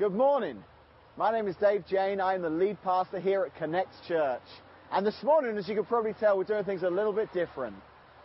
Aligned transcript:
Good 0.00 0.14
morning. 0.14 0.64
My 1.18 1.30
name 1.30 1.46
is 1.46 1.56
Dave 1.56 1.84
Jane. 1.86 2.22
I'm 2.22 2.40
the 2.40 2.48
lead 2.48 2.80
pastor 2.82 3.20
here 3.20 3.42
at 3.42 3.54
Connect 3.56 3.92
Church. 4.08 4.40
And 4.90 5.06
this 5.06 5.22
morning, 5.22 5.58
as 5.58 5.68
you 5.68 5.74
can 5.74 5.84
probably 5.84 6.14
tell, 6.14 6.38
we're 6.38 6.44
doing 6.44 6.64
things 6.64 6.84
a 6.84 6.88
little 6.88 7.12
bit 7.12 7.30
different. 7.34 7.76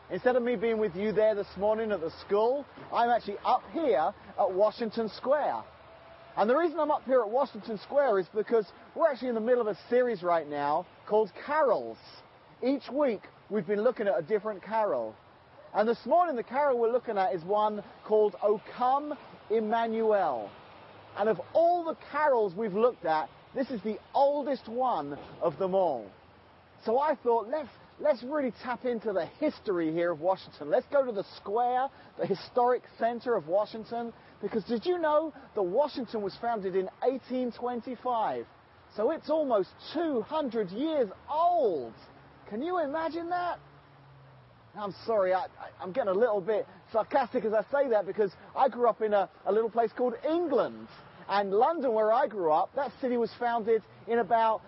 Instead 0.10 0.38
of 0.38 0.44
me 0.44 0.56
being 0.56 0.78
with 0.78 0.96
you 0.96 1.12
there 1.12 1.36
this 1.36 1.50
morning 1.58 1.92
at 1.92 2.00
the 2.00 2.12
school, 2.26 2.66
I'm 2.94 3.10
actually 3.10 3.40
up 3.44 3.62
here 3.74 4.14
at 4.40 4.54
Washington 4.54 5.10
Square. 5.18 5.66
And 6.38 6.50
the 6.50 6.56
reason 6.56 6.80
I'm 6.80 6.92
up 6.92 7.04
here 7.04 7.20
at 7.20 7.30
Washington 7.30 7.78
Square 7.80 8.20
is 8.20 8.28
because 8.34 8.66
we're 8.96 9.12
actually 9.12 9.28
in 9.28 9.36
the 9.36 9.42
middle 9.42 9.60
of 9.60 9.68
a 9.68 9.78
series 9.90 10.24
right 10.24 10.48
now 10.48 10.86
called 11.06 11.30
Carols. 11.46 11.98
Each 12.64 12.90
week, 12.90 13.24
we've 13.50 13.68
been 13.68 13.82
looking 13.82 14.08
at 14.08 14.18
a 14.18 14.22
different 14.22 14.64
carol. 14.64 15.14
And 15.74 15.90
this 15.90 16.06
morning, 16.06 16.38
the 16.38 16.44
carol 16.44 16.80
we're 16.80 16.94
looking 16.94 17.18
at 17.18 17.36
is 17.36 17.44
one 17.44 17.84
called 18.06 18.38
O 18.42 18.62
Come 18.78 19.14
Emmanuel. 19.50 20.50
And 21.18 21.30
of 21.30 21.40
all 21.54 21.86
the 21.86 21.96
carols 22.12 22.54
we've 22.56 22.74
looked 22.74 23.06
at, 23.06 23.30
this 23.54 23.70
is 23.70 23.82
the 23.82 23.98
oldest 24.14 24.68
one 24.68 25.18
of 25.42 25.58
them 25.58 25.74
all. 25.74 26.10
So 26.86 27.00
I 27.00 27.16
thought, 27.16 27.48
let's, 27.50 27.70
let's 28.00 28.22
really 28.24 28.54
tap 28.64 28.86
into 28.86 29.14
the 29.14 29.26
history 29.40 29.92
here 29.92 30.12
of 30.12 30.20
Washington. 30.20 30.70
Let's 30.70 30.86
go 30.92 31.06
to 31.06 31.12
the 31.12 31.26
square, 31.38 31.88
the 32.20 32.26
historic 32.26 32.84
center 33.00 33.36
of 33.36 33.48
Washington, 33.48 34.14
because 34.42 34.64
did 34.66 34.86
you 34.86 35.00
know 35.00 35.34
that 35.56 35.64
Washington 35.64 36.22
was 36.22 36.38
founded 36.42 36.76
in 36.76 36.86
1825? 37.02 38.46
So 38.96 39.12
it's 39.12 39.30
almost 39.30 39.70
200 39.94 40.70
years 40.72 41.10
old. 41.30 41.94
Can 42.50 42.62
you 42.62 42.80
imagine 42.80 43.30
that? 43.30 43.58
I'm 44.78 44.94
sorry, 45.06 45.34
I, 45.34 45.46
am 45.82 45.92
getting 45.92 46.10
a 46.10 46.18
little 46.18 46.42
bit 46.42 46.68
sarcastic 46.92 47.46
as 47.46 47.54
I 47.54 47.62
say 47.72 47.90
that 47.90 48.06
because 48.06 48.32
I 48.56 48.68
grew 48.68 48.88
up 48.88 49.02
in 49.02 49.14
a, 49.14 49.30
a 49.46 49.52
little 49.52 49.70
place 49.70 49.92
called 49.96 50.16
England. 50.30 50.88
And 51.30 51.52
London, 51.52 51.94
where 51.94 52.12
I 52.12 52.28
grew 52.28 52.52
up, 52.52 52.74
that 52.76 52.92
city 53.02 53.18
was 53.18 53.32
founded 53.40 53.82
in 54.08 54.20
about, 54.20 54.62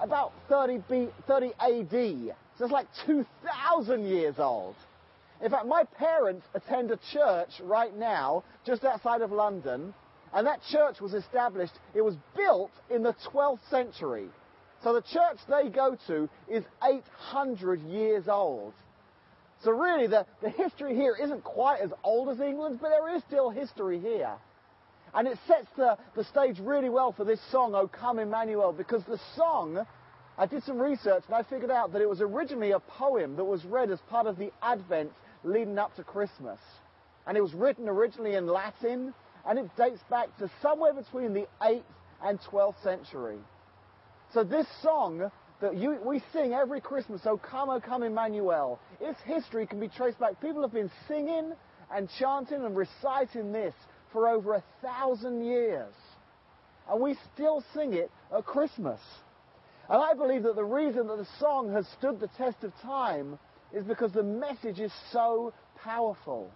about 0.00 0.32
30, 0.48 0.82
B, 0.88 1.08
30 1.26 1.52
AD. 1.58 2.36
So 2.58 2.64
it's 2.64 2.72
like 2.72 2.86
2,000 3.06 4.04
years 4.04 4.38
old. 4.38 4.76
In 5.42 5.50
fact, 5.50 5.66
my 5.66 5.84
parents 5.84 6.46
attend 6.54 6.90
a 6.90 6.98
church 7.12 7.50
right 7.62 7.96
now 7.96 8.44
just 8.64 8.84
outside 8.84 9.22
of 9.22 9.32
London, 9.32 9.92
and 10.32 10.46
that 10.46 10.60
church 10.70 11.00
was 11.00 11.14
established, 11.14 11.72
it 11.94 12.02
was 12.02 12.14
built 12.36 12.70
in 12.90 13.02
the 13.02 13.14
12th 13.32 13.68
century. 13.68 14.28
So 14.84 14.92
the 14.94 15.02
church 15.02 15.38
they 15.48 15.68
go 15.68 15.96
to 16.06 16.28
is 16.48 16.64
800 16.82 17.80
years 17.82 18.28
old. 18.28 18.74
So 19.62 19.70
really, 19.70 20.06
the, 20.08 20.26
the 20.42 20.50
history 20.50 20.94
here 20.94 21.16
isn't 21.20 21.44
quite 21.44 21.80
as 21.80 21.90
old 22.02 22.28
as 22.28 22.40
England, 22.40 22.78
but 22.80 22.90
there 22.90 23.14
is 23.14 23.22
still 23.24 23.50
history 23.50 24.00
here. 24.00 24.34
And 25.14 25.28
it 25.28 25.38
sets 25.46 25.68
the, 25.76 25.98
the 26.16 26.24
stage 26.24 26.58
really 26.58 26.88
well 26.88 27.12
for 27.12 27.24
this 27.24 27.40
song, 27.50 27.74
O 27.74 27.86
Come 27.86 28.18
Emmanuel, 28.18 28.72
because 28.72 29.04
the 29.04 29.20
song, 29.36 29.86
I 30.38 30.46
did 30.46 30.62
some 30.64 30.78
research 30.78 31.24
and 31.26 31.34
I 31.34 31.42
figured 31.42 31.70
out 31.70 31.92
that 31.92 32.00
it 32.00 32.08
was 32.08 32.20
originally 32.20 32.70
a 32.70 32.80
poem 32.80 33.36
that 33.36 33.44
was 33.44 33.64
read 33.64 33.90
as 33.90 34.00
part 34.08 34.26
of 34.26 34.38
the 34.38 34.50
Advent 34.62 35.12
leading 35.44 35.78
up 35.78 35.94
to 35.96 36.04
Christmas. 36.04 36.58
And 37.26 37.36
it 37.36 37.42
was 37.42 37.52
written 37.52 37.88
originally 37.88 38.34
in 38.34 38.46
Latin, 38.46 39.12
and 39.46 39.58
it 39.58 39.68
dates 39.76 40.00
back 40.08 40.36
to 40.38 40.50
somewhere 40.62 40.94
between 40.94 41.34
the 41.34 41.46
8th 41.60 41.82
and 42.24 42.40
12th 42.40 42.82
century. 42.82 43.38
So 44.32 44.44
this 44.44 44.66
song 44.82 45.30
that 45.60 45.76
you, 45.76 45.98
we 46.04 46.22
sing 46.32 46.54
every 46.54 46.80
Christmas, 46.80 47.20
O 47.26 47.36
come, 47.36 47.68
O 47.68 47.80
come 47.80 48.02
Emmanuel, 48.02 48.80
its 49.00 49.20
history 49.24 49.66
can 49.66 49.78
be 49.78 49.88
traced 49.88 50.18
back. 50.18 50.40
People 50.40 50.62
have 50.62 50.72
been 50.72 50.90
singing 51.06 51.52
and 51.94 52.08
chanting 52.18 52.64
and 52.64 52.74
reciting 52.74 53.52
this 53.52 53.74
for 54.12 54.28
over 54.28 54.54
a 54.54 54.64
thousand 54.82 55.44
years. 55.44 55.94
And 56.90 57.00
we 57.00 57.16
still 57.34 57.64
sing 57.74 57.94
it 57.94 58.10
at 58.36 58.44
Christmas. 58.44 59.00
And 59.88 60.02
I 60.02 60.14
believe 60.14 60.42
that 60.44 60.56
the 60.56 60.64
reason 60.64 61.06
that 61.08 61.18
the 61.18 61.28
song 61.38 61.72
has 61.72 61.86
stood 61.98 62.20
the 62.20 62.28
test 62.38 62.64
of 62.64 62.72
time 62.82 63.38
is 63.72 63.84
because 63.84 64.12
the 64.12 64.22
message 64.22 64.80
is 64.80 64.92
so 65.10 65.52
powerful. 65.82 66.50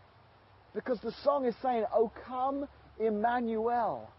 Because 0.74 1.00
the 1.00 1.12
song 1.24 1.46
is 1.46 1.54
saying, 1.62 1.84
Oh, 1.94 2.10
come, 2.26 2.66
Emmanuel. 2.98 4.10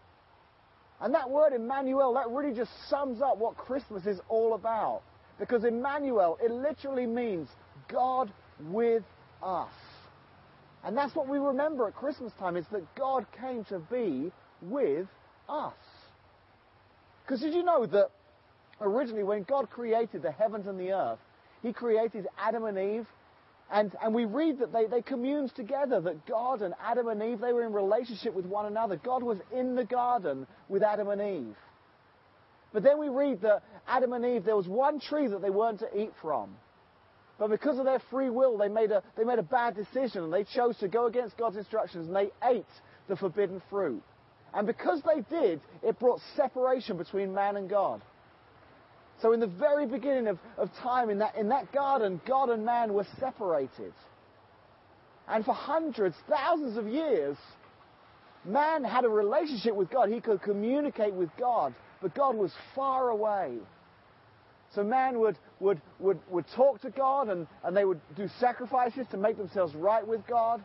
And 1.00 1.14
that 1.14 1.30
word 1.30 1.53
Emmanuel, 1.53 2.14
that 2.16 2.30
really 2.30 2.56
just 2.56 2.72
sums 2.90 3.22
up 3.22 3.38
what 3.38 3.56
Christmas 3.56 4.06
is 4.06 4.20
all 4.30 4.56
about. 4.56 5.02
Because 5.40 5.64
Emmanuel, 5.64 6.40
it 6.44 6.52
literally 6.52 7.06
means 7.06 7.47
God 7.88 8.31
with 8.59 9.03
us. 9.44 9.70
And 10.84 10.96
that's 10.96 11.16
what 11.16 11.28
we 11.28 11.38
remember 11.38 11.88
at 11.88 11.96
Christmas 11.96 12.32
time 12.40 12.56
is 12.56 12.66
that 12.72 12.84
God 12.96 13.26
came 13.40 13.66
to 13.66 13.80
be 13.80 14.32
with 14.62 15.08
us. 15.50 15.74
Because 17.24 17.42
did 17.42 17.54
you 17.54 17.64
know 17.64 17.86
that 17.86 18.10
originally 18.80 19.24
when 19.24 19.44
God 19.44 19.70
created 19.70 20.22
the 20.22 20.32
heavens 20.32 20.68
and 20.68 20.80
the 20.80 20.92
earth, 20.92 21.20
He 21.62 21.74
created 21.74 22.28
Adam 22.38 22.64
and 22.66 22.78
Eve 22.78 23.08
and, 23.70 23.92
and 24.02 24.14
we 24.14 24.26
read 24.26 24.60
that 24.60 24.72
they, 24.72 24.86
they 24.86 25.02
communed 25.02 25.54
together, 25.56 26.00
that 26.02 26.26
God 26.26 26.62
and 26.62 26.74
Adam 26.82 27.08
and 27.09 27.22
Eve, 27.22 27.40
they 27.40 27.52
were 27.52 27.66
in 27.66 27.74
relationship 27.74 28.34
with 28.34 28.46
one 28.46 28.66
another. 28.66 28.96
God 28.96 29.24
was 29.24 29.40
in 29.54 29.76
the 29.76 29.84
garden 29.84 30.48
with 30.70 30.84
Adam 30.84 31.09
and 31.09 31.22
Eve. 31.22 31.56
But 32.72 32.84
then 32.84 33.00
we 33.00 33.09
read 33.09 33.42
that 33.42 33.64
Adam 33.88 34.14
and 34.14 34.26
Eve, 34.26 34.46
there 34.46 34.56
was 34.56 34.68
one 34.68 35.00
tree 35.00 35.28
that 35.28 35.42
they 35.42 35.50
weren't 35.50 35.80
to 35.80 36.00
eat 36.00 36.12
from. 36.22 36.56
But 37.40 37.50
because 37.50 37.78
of 37.78 37.86
their 37.86 38.02
free 38.09 38.30
will, 38.30 38.58
they 38.58 38.68
made 38.68 38.92
a, 38.92 39.03
they 39.16 39.24
made 39.24 39.40
a 39.40 39.44
bad 39.44 39.75
decision 39.75 40.24
and 40.24 40.34
they 40.34 40.44
chose 40.44 40.78
to 40.78 40.88
go 40.88 41.06
against 41.06 41.38
God's 41.38 41.58
instructions 41.58 42.08
and 42.08 42.16
they 42.16 42.31
ate 42.44 42.66
the 43.08 43.16
forbidden 43.16 43.62
fruit. 43.70 44.02
And 44.53 44.66
because 44.66 45.02
they 45.03 45.22
did, 45.30 45.62
it 45.84 46.00
brought 46.00 46.20
separation 46.36 46.97
between 46.97 47.34
man 47.34 47.58
and 47.58 47.70
God. 47.70 48.02
So 49.22 49.34
in 49.34 49.40
the 49.40 49.47
very 49.47 49.86
beginning 49.86 50.28
of, 50.28 50.40
of 50.58 50.70
time 50.81 51.09
in 51.09 51.20
that, 51.20 51.36
in 51.36 51.50
that 51.50 51.72
garden, 51.72 52.22
God 52.28 52.50
and 52.50 52.66
man 52.66 52.94
were 52.94 53.06
separated. 53.20 53.94
And 55.28 55.44
for 55.44 55.53
hundreds, 55.53 56.16
thousands 56.30 56.78
of 56.78 56.88
years, 56.88 57.36
man 58.46 58.84
had 58.84 59.06
a 59.06 59.09
relationship 59.09 59.76
with 59.76 59.90
God. 59.90 60.09
He 60.09 60.22
could 60.22 60.42
communicate 60.42 61.14
with 61.14 61.30
God, 61.38 61.76
but 62.02 62.16
God 62.16 62.36
was 62.36 62.52
far 62.76 63.09
away. 63.09 63.58
So 64.73 64.83
man 64.83 65.19
would, 65.19 65.38
would, 65.59 65.81
would, 66.00 66.19
would 66.29 66.45
talk 66.55 66.81
to 66.81 66.89
God 66.89 67.29
and, 67.29 67.47
and 67.63 67.75
they 67.75 67.85
would 67.85 68.01
do 68.16 68.29
sacrifices 68.39 69.07
to 69.11 69.17
make 69.17 69.38
themselves 69.38 69.75
right 69.75 70.05
with 70.05 70.25
God. 70.28 70.63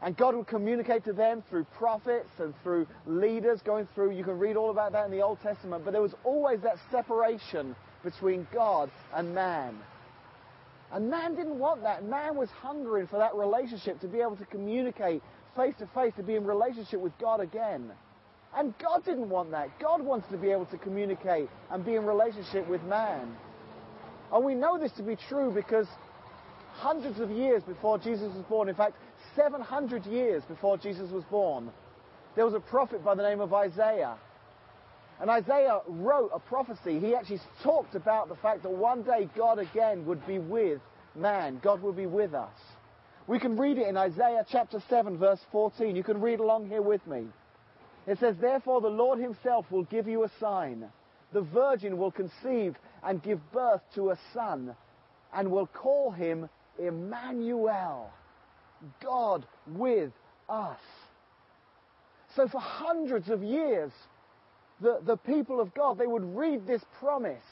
And 0.00 0.16
God 0.16 0.36
would 0.36 0.46
communicate 0.46 1.04
to 1.04 1.12
them 1.12 1.42
through 1.50 1.64
prophets 1.76 2.30
and 2.38 2.54
through 2.62 2.86
leaders 3.06 3.60
going 3.62 3.88
through. 3.94 4.12
You 4.12 4.22
can 4.22 4.38
read 4.38 4.56
all 4.56 4.70
about 4.70 4.92
that 4.92 5.06
in 5.06 5.10
the 5.10 5.22
Old 5.22 5.40
Testament. 5.42 5.84
But 5.84 5.90
there 5.90 6.02
was 6.02 6.14
always 6.22 6.60
that 6.60 6.76
separation 6.90 7.74
between 8.04 8.46
God 8.52 8.90
and 9.14 9.34
man. 9.34 9.76
And 10.92 11.10
man 11.10 11.34
didn't 11.34 11.58
want 11.58 11.82
that. 11.82 12.04
Man 12.04 12.36
was 12.36 12.48
hungering 12.50 13.08
for 13.08 13.18
that 13.18 13.34
relationship 13.34 14.00
to 14.00 14.06
be 14.06 14.20
able 14.20 14.36
to 14.36 14.46
communicate 14.46 15.22
face 15.56 15.74
to 15.80 15.86
face, 15.88 16.12
to 16.16 16.22
be 16.22 16.36
in 16.36 16.44
relationship 16.44 17.00
with 17.00 17.12
God 17.18 17.40
again. 17.40 17.90
And 18.56 18.74
God 18.78 19.04
didn't 19.04 19.28
want 19.28 19.50
that. 19.50 19.78
God 19.80 20.02
wanted 20.02 20.30
to 20.30 20.38
be 20.38 20.50
able 20.50 20.66
to 20.66 20.78
communicate 20.78 21.48
and 21.70 21.84
be 21.84 21.94
in 21.94 22.06
relationship 22.06 22.68
with 22.68 22.82
man. 22.84 23.36
And 24.32 24.44
we 24.44 24.54
know 24.54 24.78
this 24.78 24.92
to 24.92 25.02
be 25.02 25.16
true 25.28 25.52
because 25.52 25.86
hundreds 26.72 27.20
of 27.20 27.30
years 27.30 27.62
before 27.62 27.98
Jesus 27.98 28.34
was 28.34 28.44
born, 28.48 28.68
in 28.68 28.74
fact, 28.74 28.94
700 29.36 30.06
years 30.06 30.42
before 30.48 30.78
Jesus 30.78 31.10
was 31.10 31.24
born, 31.24 31.70
there 32.36 32.44
was 32.44 32.54
a 32.54 32.60
prophet 32.60 33.04
by 33.04 33.14
the 33.14 33.22
name 33.22 33.40
of 33.40 33.52
Isaiah. 33.52 34.16
And 35.20 35.30
Isaiah 35.30 35.80
wrote 35.88 36.30
a 36.32 36.38
prophecy. 36.38 37.00
He 37.00 37.14
actually 37.14 37.40
talked 37.62 37.94
about 37.96 38.28
the 38.28 38.36
fact 38.36 38.62
that 38.62 38.70
one 38.70 39.02
day 39.02 39.28
God 39.36 39.58
again 39.58 40.06
would 40.06 40.24
be 40.26 40.38
with 40.38 40.80
man. 41.16 41.60
God 41.62 41.82
would 41.82 41.96
be 41.96 42.06
with 42.06 42.34
us. 42.34 42.54
We 43.26 43.38
can 43.38 43.58
read 43.58 43.78
it 43.78 43.88
in 43.88 43.96
Isaiah 43.96 44.46
chapter 44.50 44.80
7 44.88 45.18
verse 45.18 45.40
14. 45.50 45.96
You 45.96 46.04
can 46.04 46.20
read 46.20 46.40
along 46.40 46.68
here 46.68 46.82
with 46.82 47.04
me. 47.06 47.26
It 48.08 48.18
says, 48.18 48.36
Therefore 48.40 48.80
the 48.80 48.88
Lord 48.88 49.18
himself 49.18 49.66
will 49.70 49.84
give 49.84 50.08
you 50.08 50.24
a 50.24 50.30
sign. 50.40 50.84
The 51.32 51.42
virgin 51.42 51.98
will 51.98 52.10
conceive 52.10 52.74
and 53.02 53.22
give 53.22 53.38
birth 53.52 53.82
to 53.94 54.10
a 54.10 54.18
son 54.32 54.74
and 55.34 55.50
will 55.50 55.66
call 55.66 56.10
him 56.10 56.48
Emmanuel. 56.78 58.10
God 59.02 59.46
with 59.66 60.12
us. 60.48 60.80
So 62.34 62.48
for 62.48 62.60
hundreds 62.60 63.28
of 63.28 63.42
years, 63.42 63.92
the, 64.80 65.00
the 65.04 65.16
people 65.16 65.60
of 65.60 65.74
God, 65.74 65.98
they 65.98 66.06
would 66.06 66.36
read 66.36 66.66
this 66.66 66.82
promise 67.00 67.42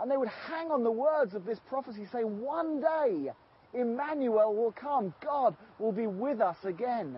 and 0.00 0.10
they 0.10 0.16
would 0.16 0.28
hang 0.28 0.70
on 0.70 0.84
the 0.84 0.90
words 0.90 1.34
of 1.34 1.46
this 1.46 1.58
prophecy, 1.68 2.06
say, 2.12 2.24
one 2.24 2.80
day 2.80 3.30
Emmanuel 3.72 4.54
will 4.54 4.72
come. 4.72 5.14
God 5.24 5.56
will 5.78 5.92
be 5.92 6.06
with 6.06 6.40
us 6.40 6.56
again. 6.64 7.16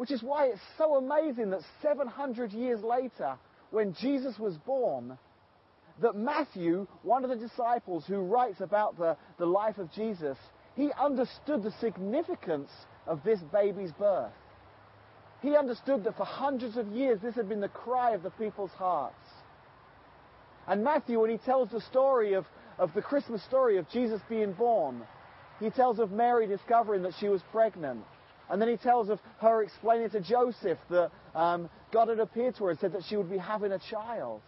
Which 0.00 0.10
is 0.10 0.22
why 0.22 0.46
it's 0.46 0.62
so 0.78 0.94
amazing 0.94 1.50
that 1.50 1.60
700 1.82 2.54
years 2.54 2.82
later, 2.82 3.36
when 3.70 3.92
Jesus 3.92 4.38
was 4.38 4.56
born, 4.56 5.18
that 6.00 6.16
Matthew, 6.16 6.86
one 7.02 7.22
of 7.22 7.28
the 7.28 7.36
disciples 7.36 8.06
who 8.06 8.20
writes 8.20 8.62
about 8.62 8.96
the, 8.96 9.18
the 9.36 9.44
life 9.44 9.76
of 9.76 9.92
Jesus, 9.92 10.38
he 10.74 10.90
understood 10.98 11.62
the 11.62 11.74
significance 11.82 12.70
of 13.06 13.22
this 13.24 13.40
baby's 13.52 13.92
birth. 13.92 14.32
He 15.42 15.54
understood 15.54 16.04
that 16.04 16.16
for 16.16 16.24
hundreds 16.24 16.78
of 16.78 16.86
years 16.86 17.20
this 17.22 17.34
had 17.34 17.50
been 17.50 17.60
the 17.60 17.68
cry 17.68 18.12
of 18.12 18.22
the 18.22 18.30
people's 18.30 18.70
hearts. 18.70 19.28
And 20.66 20.82
Matthew, 20.82 21.20
when 21.20 21.28
he 21.28 21.36
tells 21.36 21.68
the 21.68 21.82
story 21.82 22.32
of, 22.32 22.46
of 22.78 22.94
the 22.94 23.02
Christmas 23.02 23.44
story 23.44 23.76
of 23.76 23.86
Jesus 23.90 24.22
being 24.30 24.54
born, 24.54 25.02
he 25.58 25.68
tells 25.68 25.98
of 25.98 26.10
Mary 26.10 26.46
discovering 26.46 27.02
that 27.02 27.12
she 27.20 27.28
was 27.28 27.42
pregnant. 27.52 28.02
And 28.50 28.60
then 28.60 28.68
he 28.68 28.76
tells 28.76 29.08
of 29.08 29.20
her 29.40 29.62
explaining 29.62 30.10
to 30.10 30.20
Joseph 30.20 30.78
that 30.90 31.10
um, 31.34 31.70
God 31.92 32.08
had 32.08 32.18
appeared 32.18 32.56
to 32.56 32.64
her 32.64 32.70
and 32.70 32.78
said 32.80 32.92
that 32.92 33.04
she 33.08 33.16
would 33.16 33.30
be 33.30 33.38
having 33.38 33.72
a 33.72 33.78
child. 33.78 34.42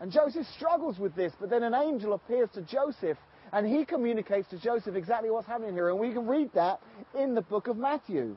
And 0.00 0.12
Joseph 0.12 0.46
struggles 0.56 0.98
with 0.98 1.14
this, 1.14 1.32
but 1.40 1.48
then 1.48 1.62
an 1.62 1.74
angel 1.74 2.12
appears 2.12 2.50
to 2.54 2.62
Joseph 2.62 3.16
and 3.52 3.66
he 3.66 3.84
communicates 3.84 4.48
to 4.50 4.58
Joseph 4.58 4.96
exactly 4.96 5.30
what's 5.30 5.46
happening 5.46 5.74
here. 5.74 5.88
And 5.88 5.98
we 5.98 6.12
can 6.12 6.26
read 6.26 6.50
that 6.54 6.80
in 7.18 7.34
the 7.34 7.42
book 7.42 7.68
of 7.68 7.76
Matthew. 7.76 8.36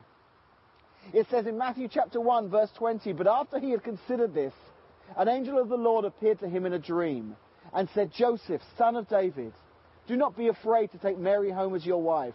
It 1.12 1.26
says 1.30 1.46
in 1.46 1.58
Matthew 1.58 1.88
chapter 1.88 2.20
1, 2.20 2.48
verse 2.48 2.70
20, 2.76 3.12
But 3.12 3.26
after 3.26 3.58
he 3.58 3.70
had 3.70 3.82
considered 3.82 4.32
this, 4.32 4.52
an 5.16 5.28
angel 5.28 5.58
of 5.58 5.68
the 5.68 5.76
Lord 5.76 6.04
appeared 6.04 6.38
to 6.40 6.48
him 6.48 6.66
in 6.66 6.72
a 6.72 6.78
dream 6.78 7.36
and 7.74 7.88
said, 7.94 8.12
Joseph, 8.12 8.62
son 8.76 8.96
of 8.96 9.08
David, 9.08 9.52
do 10.06 10.16
not 10.16 10.36
be 10.36 10.48
afraid 10.48 10.92
to 10.92 10.98
take 10.98 11.18
Mary 11.18 11.50
home 11.50 11.74
as 11.74 11.84
your 11.84 12.00
wife, 12.00 12.34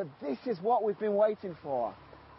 that 0.00 0.08
this 0.26 0.38
is 0.46 0.62
what 0.62 0.82
we've 0.82 0.98
been 0.98 1.14
waiting 1.14 1.54
for. 1.62 1.94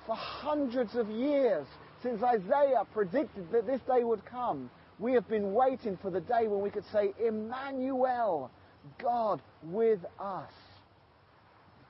For 0.07 0.15
hundreds 0.15 0.95
of 0.95 1.07
years, 1.09 1.67
since 2.01 2.23
Isaiah 2.23 2.87
predicted 2.91 3.51
that 3.51 3.67
this 3.67 3.81
day 3.81 4.03
would 4.03 4.25
come, 4.25 4.71
we 4.97 5.13
have 5.13 5.27
been 5.29 5.53
waiting 5.53 5.97
for 6.01 6.09
the 6.09 6.21
day 6.21 6.47
when 6.47 6.61
we 6.61 6.71
could 6.71 6.85
say, 6.91 7.13
Emmanuel, 7.23 8.49
God 8.99 9.43
with 9.63 9.99
us. 10.19 10.49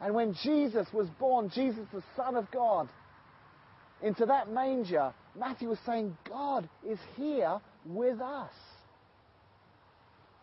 And 0.01 0.13
when 0.13 0.35
Jesus 0.43 0.87
was 0.91 1.07
born, 1.19 1.49
Jesus, 1.53 1.85
the 1.93 2.03
Son 2.17 2.35
of 2.35 2.51
God, 2.51 2.89
into 4.03 4.25
that 4.25 4.51
manger, 4.51 5.13
Matthew 5.39 5.69
was 5.69 5.79
saying, 5.85 6.17
God 6.27 6.67
is 6.85 6.99
here 7.15 7.61
with 7.85 8.19
us. 8.19 8.51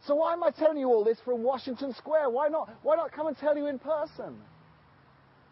So 0.06 0.14
why 0.14 0.32
am 0.32 0.42
I 0.42 0.52
telling 0.52 0.78
you 0.78 0.88
all 0.88 1.04
this 1.04 1.18
from 1.22 1.42
Washington 1.42 1.92
Square? 1.98 2.30
Why 2.30 2.48
not, 2.48 2.70
why 2.82 2.96
not 2.96 3.12
come 3.12 3.26
and 3.26 3.36
tell 3.36 3.58
you 3.58 3.66
in 3.66 3.78
person? 3.78 4.38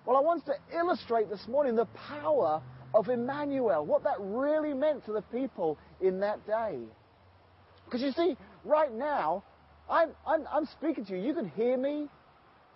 Well, 0.07 0.17
I 0.17 0.21
want 0.21 0.47
to 0.47 0.55
illustrate 0.73 1.29
this 1.29 1.49
morning 1.49 1.75
the 1.75 1.87
power 2.09 2.63
of 2.95 3.09
Emmanuel, 3.09 3.85
what 3.85 4.05
that 4.05 4.15
really 4.21 4.73
meant 4.73 5.05
to 5.07 5.13
the 5.13 5.23
people 5.23 5.79
in 6.01 6.21
that 6.21 6.47
day. 6.47 6.79
Because 7.85 8.03
you 8.03 8.13
see, 8.13 8.37
right 8.65 8.93
now, 8.95 9.43
I'm, 9.91 10.11
I'm, 10.25 10.47
I'm 10.53 10.67
speaking 10.67 11.05
to 11.07 11.17
you. 11.17 11.27
You 11.27 11.35
can 11.35 11.49
hear 11.49 11.77
me. 11.77 12.07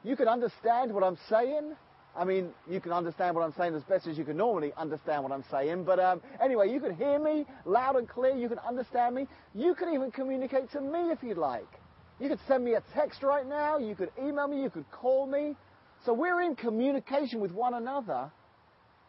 You 0.02 0.16
can 0.16 0.26
understand 0.26 0.92
what 0.92 1.04
I'm 1.04 1.18
saying. 1.28 1.72
I 2.16 2.24
mean, 2.24 2.50
you 2.68 2.80
can 2.80 2.90
understand 2.90 3.36
what 3.36 3.44
I'm 3.44 3.54
saying 3.56 3.76
as 3.76 3.84
best 3.84 4.08
as 4.08 4.18
you 4.18 4.24
can 4.24 4.36
normally 4.36 4.72
understand 4.76 5.22
what 5.22 5.30
I'm 5.30 5.44
saying. 5.52 5.84
But 5.84 6.00
um, 6.00 6.20
anyway, 6.42 6.72
you 6.72 6.80
can 6.80 6.96
hear 6.96 7.20
me 7.20 7.46
loud 7.64 7.94
and 7.94 8.08
clear. 8.08 8.34
You 8.34 8.48
can 8.48 8.58
understand 8.58 9.14
me. 9.14 9.28
You 9.54 9.76
can 9.76 9.94
even 9.94 10.10
communicate 10.10 10.72
to 10.72 10.80
me 10.80 11.12
if 11.12 11.22
you'd 11.22 11.38
like. 11.38 11.68
You 12.18 12.28
could 12.28 12.40
send 12.48 12.64
me 12.64 12.74
a 12.74 12.82
text 12.92 13.22
right 13.22 13.46
now. 13.46 13.78
You 13.78 13.94
could 13.94 14.10
email 14.20 14.48
me. 14.48 14.62
You 14.62 14.70
could 14.70 14.90
call 14.90 15.26
me. 15.28 15.54
So 16.04 16.14
we're 16.14 16.42
in 16.42 16.56
communication 16.56 17.40
with 17.40 17.52
one 17.52 17.74
another. 17.74 18.30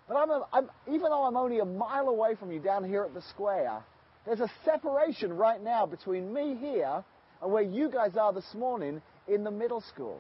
But 0.07 0.17
I'm, 0.17 0.29
a, 0.29 0.47
I'm, 0.51 0.69
even 0.87 1.09
though 1.09 1.23
I'm 1.23 1.37
only 1.37 1.59
a 1.59 1.65
mile 1.65 2.09
away 2.09 2.35
from 2.35 2.51
you 2.51 2.59
down 2.59 2.83
here 2.83 3.03
at 3.03 3.13
the 3.13 3.21
square, 3.21 3.81
there's 4.25 4.41
a 4.41 4.51
separation 4.65 5.33
right 5.33 5.61
now 5.61 5.85
between 5.85 6.33
me 6.33 6.55
here 6.59 7.03
and 7.41 7.51
where 7.51 7.63
you 7.63 7.89
guys 7.89 8.17
are 8.17 8.33
this 8.33 8.53
morning 8.53 9.01
in 9.27 9.43
the 9.43 9.51
middle 9.51 9.81
school. 9.81 10.19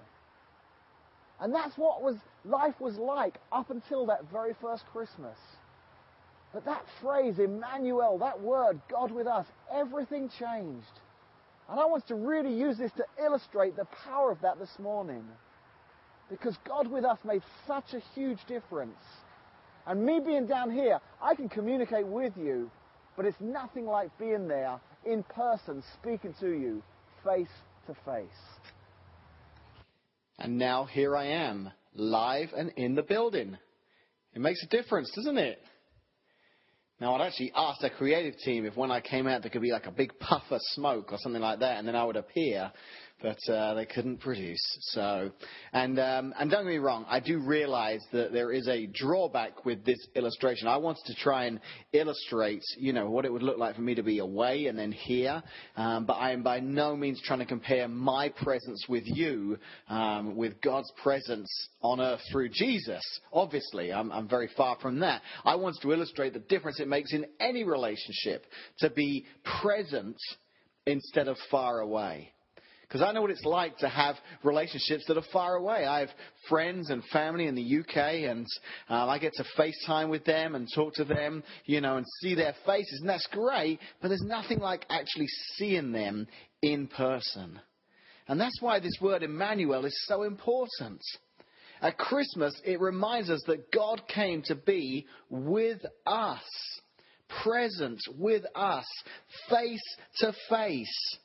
And 1.41 1.53
that's 1.53 1.75
what 1.77 2.01
was, 2.01 2.15
life 2.45 2.79
was 2.79 2.95
like 2.97 3.37
up 3.51 3.69
until 3.69 4.05
that 4.05 4.31
very 4.31 4.53
first 4.61 4.83
Christmas. 4.93 5.37
But 6.53 6.65
that 6.65 6.83
phrase, 7.01 7.39
Emmanuel, 7.39 8.17
that 8.19 8.41
word, 8.41 8.79
God 8.89 9.11
with 9.11 9.27
us, 9.27 9.45
everything 9.73 10.29
changed. 10.39 10.99
And 11.69 11.79
I 11.79 11.85
want 11.85 12.07
to 12.07 12.15
really 12.15 12.53
use 12.53 12.77
this 12.77 12.91
to 12.93 13.05
illustrate 13.23 13.75
the 13.75 13.87
power 14.05 14.31
of 14.31 14.41
that 14.41 14.59
this 14.59 14.71
morning. 14.79 15.23
Because 16.31 16.55
God 16.65 16.87
with 16.87 17.03
us 17.03 17.19
made 17.25 17.43
such 17.67 17.93
a 17.93 17.99
huge 18.15 18.39
difference. 18.47 18.97
And 19.85 20.05
me 20.05 20.21
being 20.25 20.47
down 20.47 20.71
here, 20.71 20.99
I 21.21 21.35
can 21.35 21.49
communicate 21.49 22.07
with 22.07 22.31
you, 22.37 22.71
but 23.17 23.25
it's 23.25 23.37
nothing 23.41 23.85
like 23.85 24.17
being 24.17 24.47
there 24.47 24.79
in 25.05 25.23
person, 25.23 25.83
speaking 25.99 26.33
to 26.39 26.47
you 26.47 26.81
face 27.25 27.49
to 27.87 27.93
face. 28.05 28.29
And 30.39 30.57
now 30.57 30.85
here 30.85 31.17
I 31.17 31.25
am, 31.25 31.69
live 31.93 32.49
and 32.55 32.71
in 32.77 32.95
the 32.95 33.03
building. 33.03 33.57
It 34.33 34.39
makes 34.39 34.63
a 34.63 34.67
difference, 34.67 35.11
doesn't 35.13 35.37
it? 35.37 35.59
Now, 37.01 37.15
I'd 37.15 37.25
actually 37.25 37.51
asked 37.55 37.81
the 37.81 37.89
creative 37.89 38.39
team 38.45 38.65
if 38.65 38.77
when 38.77 38.91
I 38.91 39.01
came 39.01 39.27
out 39.27 39.41
there 39.41 39.49
could 39.49 39.63
be 39.63 39.71
like 39.71 39.87
a 39.87 39.91
big 39.91 40.17
puff 40.19 40.43
of 40.51 40.59
smoke 40.75 41.11
or 41.11 41.17
something 41.19 41.41
like 41.41 41.59
that, 41.59 41.79
and 41.79 41.87
then 41.87 41.95
I 41.95 42.03
would 42.03 42.15
appear 42.15 42.71
but 43.21 43.37
uh, 43.51 43.73
they 43.75 43.85
couldn't 43.85 44.17
produce. 44.17 44.61
So, 44.91 45.31
and 45.73 45.99
um, 45.99 46.33
and 46.39 46.49
don't 46.49 46.63
get 46.63 46.71
me 46.71 46.77
wrong, 46.77 47.05
I 47.07 47.19
do 47.19 47.39
realise 47.39 48.03
that 48.11 48.31
there 48.31 48.51
is 48.51 48.67
a 48.67 48.87
drawback 48.87 49.65
with 49.65 49.85
this 49.85 49.99
illustration. 50.15 50.67
I 50.67 50.77
wanted 50.77 51.05
to 51.05 51.15
try 51.15 51.45
and 51.45 51.59
illustrate, 51.93 52.63
you 52.77 52.93
know, 52.93 53.09
what 53.09 53.25
it 53.25 53.31
would 53.31 53.43
look 53.43 53.57
like 53.57 53.75
for 53.75 53.81
me 53.81 53.95
to 53.95 54.03
be 54.03 54.19
away 54.19 54.67
and 54.67 54.77
then 54.77 54.91
here, 54.91 55.41
um, 55.75 56.05
but 56.05 56.13
I 56.13 56.31
am 56.31 56.43
by 56.43 56.59
no 56.59 56.95
means 56.95 57.21
trying 57.23 57.39
to 57.39 57.45
compare 57.45 57.87
my 57.87 58.29
presence 58.29 58.85
with 58.87 59.03
you 59.05 59.57
um, 59.89 60.35
with 60.35 60.61
God's 60.61 60.91
presence 61.01 61.49
on 61.81 61.99
earth 62.01 62.21
through 62.31 62.49
Jesus. 62.49 63.03
Obviously, 63.33 63.91
I'm, 63.91 64.11
I'm 64.11 64.27
very 64.27 64.49
far 64.55 64.77
from 64.81 64.99
that. 64.99 65.21
I 65.45 65.55
wanted 65.55 65.81
to 65.81 65.91
illustrate 65.93 66.33
the 66.33 66.39
difference 66.39 66.79
it 66.79 66.87
makes 66.87 67.13
in 67.13 67.25
any 67.39 67.63
relationship 67.63 68.45
to 68.79 68.89
be 68.89 69.25
present 69.61 70.17
instead 70.85 71.27
of 71.27 71.37
far 71.49 71.79
away. 71.79 72.31
Because 72.91 73.07
I 73.07 73.13
know 73.13 73.21
what 73.21 73.31
it's 73.31 73.45
like 73.45 73.77
to 73.77 73.87
have 73.87 74.17
relationships 74.43 75.05
that 75.07 75.15
are 75.15 75.23
far 75.31 75.55
away. 75.55 75.85
I 75.85 76.01
have 76.01 76.09
friends 76.49 76.89
and 76.89 77.01
family 77.05 77.47
in 77.47 77.55
the 77.55 77.79
UK, 77.79 78.29
and 78.29 78.45
um, 78.89 79.07
I 79.07 79.17
get 79.17 79.31
to 79.35 79.45
FaceTime 79.57 80.09
with 80.09 80.25
them 80.25 80.55
and 80.55 80.67
talk 80.75 80.95
to 80.95 81.05
them, 81.05 81.41
you 81.63 81.79
know, 81.79 81.95
and 81.95 82.05
see 82.19 82.35
their 82.35 82.53
faces, 82.65 82.99
and 82.99 83.09
that's 83.09 83.27
great. 83.31 83.79
But 84.01 84.09
there's 84.09 84.25
nothing 84.25 84.59
like 84.59 84.85
actually 84.89 85.27
seeing 85.55 85.93
them 85.93 86.27
in 86.61 86.87
person. 86.87 87.61
And 88.27 88.41
that's 88.41 88.61
why 88.61 88.81
this 88.81 88.97
word 88.99 89.23
Emmanuel 89.23 89.85
is 89.85 89.97
so 90.05 90.23
important. 90.23 91.01
At 91.81 91.97
Christmas, 91.97 92.59
it 92.65 92.81
reminds 92.81 93.29
us 93.29 93.41
that 93.47 93.71
God 93.71 94.01
came 94.13 94.41
to 94.47 94.55
be 94.55 95.07
with 95.29 95.79
us, 96.05 96.43
present 97.41 98.01
with 98.17 98.43
us, 98.53 98.85
face 99.49 99.95
to 100.17 100.33
face. 100.49 101.17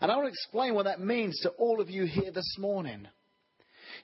And 0.00 0.10
I 0.10 0.16
want 0.16 0.26
to 0.26 0.32
explain 0.32 0.74
what 0.74 0.84
that 0.84 1.00
means 1.00 1.38
to 1.40 1.50
all 1.50 1.80
of 1.80 1.90
you 1.90 2.04
here 2.04 2.30
this 2.30 2.56
morning. 2.58 3.06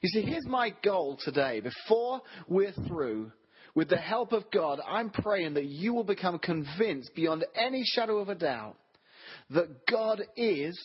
You 0.01 0.09
see, 0.09 0.21
here's 0.21 0.45
my 0.45 0.73
goal 0.83 1.17
today. 1.23 1.61
Before 1.61 2.21
we're 2.47 2.73
through, 2.87 3.31
with 3.75 3.89
the 3.89 3.97
help 3.97 4.31
of 4.33 4.49
God, 4.51 4.79
I'm 4.87 5.09
praying 5.09 5.55
that 5.55 5.65
you 5.65 5.93
will 5.93 6.03
become 6.03 6.39
convinced 6.39 7.15
beyond 7.15 7.45
any 7.55 7.83
shadow 7.85 8.17
of 8.19 8.29
a 8.29 8.35
doubt 8.35 8.75
that 9.49 9.87
God 9.87 10.21
is, 10.35 10.79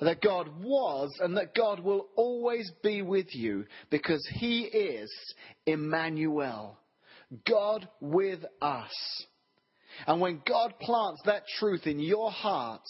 that 0.00 0.22
God 0.22 0.48
was, 0.62 1.10
and 1.20 1.36
that 1.36 1.54
God 1.54 1.80
will 1.80 2.08
always 2.16 2.70
be 2.82 3.02
with 3.02 3.34
you 3.34 3.64
because 3.90 4.26
He 4.34 4.62
is 4.62 5.10
Emmanuel, 5.66 6.78
God 7.48 7.88
with 8.00 8.40
us. 8.60 9.24
And 10.06 10.20
when 10.20 10.42
God 10.46 10.74
plants 10.80 11.22
that 11.24 11.44
truth 11.58 11.86
in 11.86 11.98
your 11.98 12.30
heart, 12.30 12.82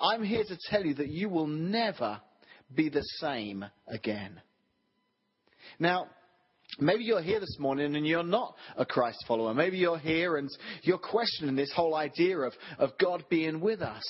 I'm 0.00 0.22
here 0.22 0.44
to 0.44 0.58
tell 0.70 0.84
you 0.84 0.94
that 0.94 1.08
you 1.08 1.28
will 1.28 1.46
never 1.46 2.20
be 2.74 2.88
the 2.88 3.02
same 3.20 3.64
again. 3.88 4.40
Now, 5.78 6.06
Maybe 6.78 7.04
you're 7.04 7.22
here 7.22 7.40
this 7.40 7.56
morning 7.58 7.96
and 7.96 8.06
you're 8.06 8.22
not 8.22 8.54
a 8.76 8.84
Christ 8.84 9.24
follower. 9.26 9.54
Maybe 9.54 9.78
you're 9.78 9.98
here 9.98 10.36
and 10.36 10.48
you're 10.82 10.98
questioning 10.98 11.56
this 11.56 11.72
whole 11.74 11.94
idea 11.94 12.38
of, 12.38 12.52
of 12.78 12.90
God 13.00 13.24
being 13.28 13.60
with 13.60 13.80
us. 13.80 14.04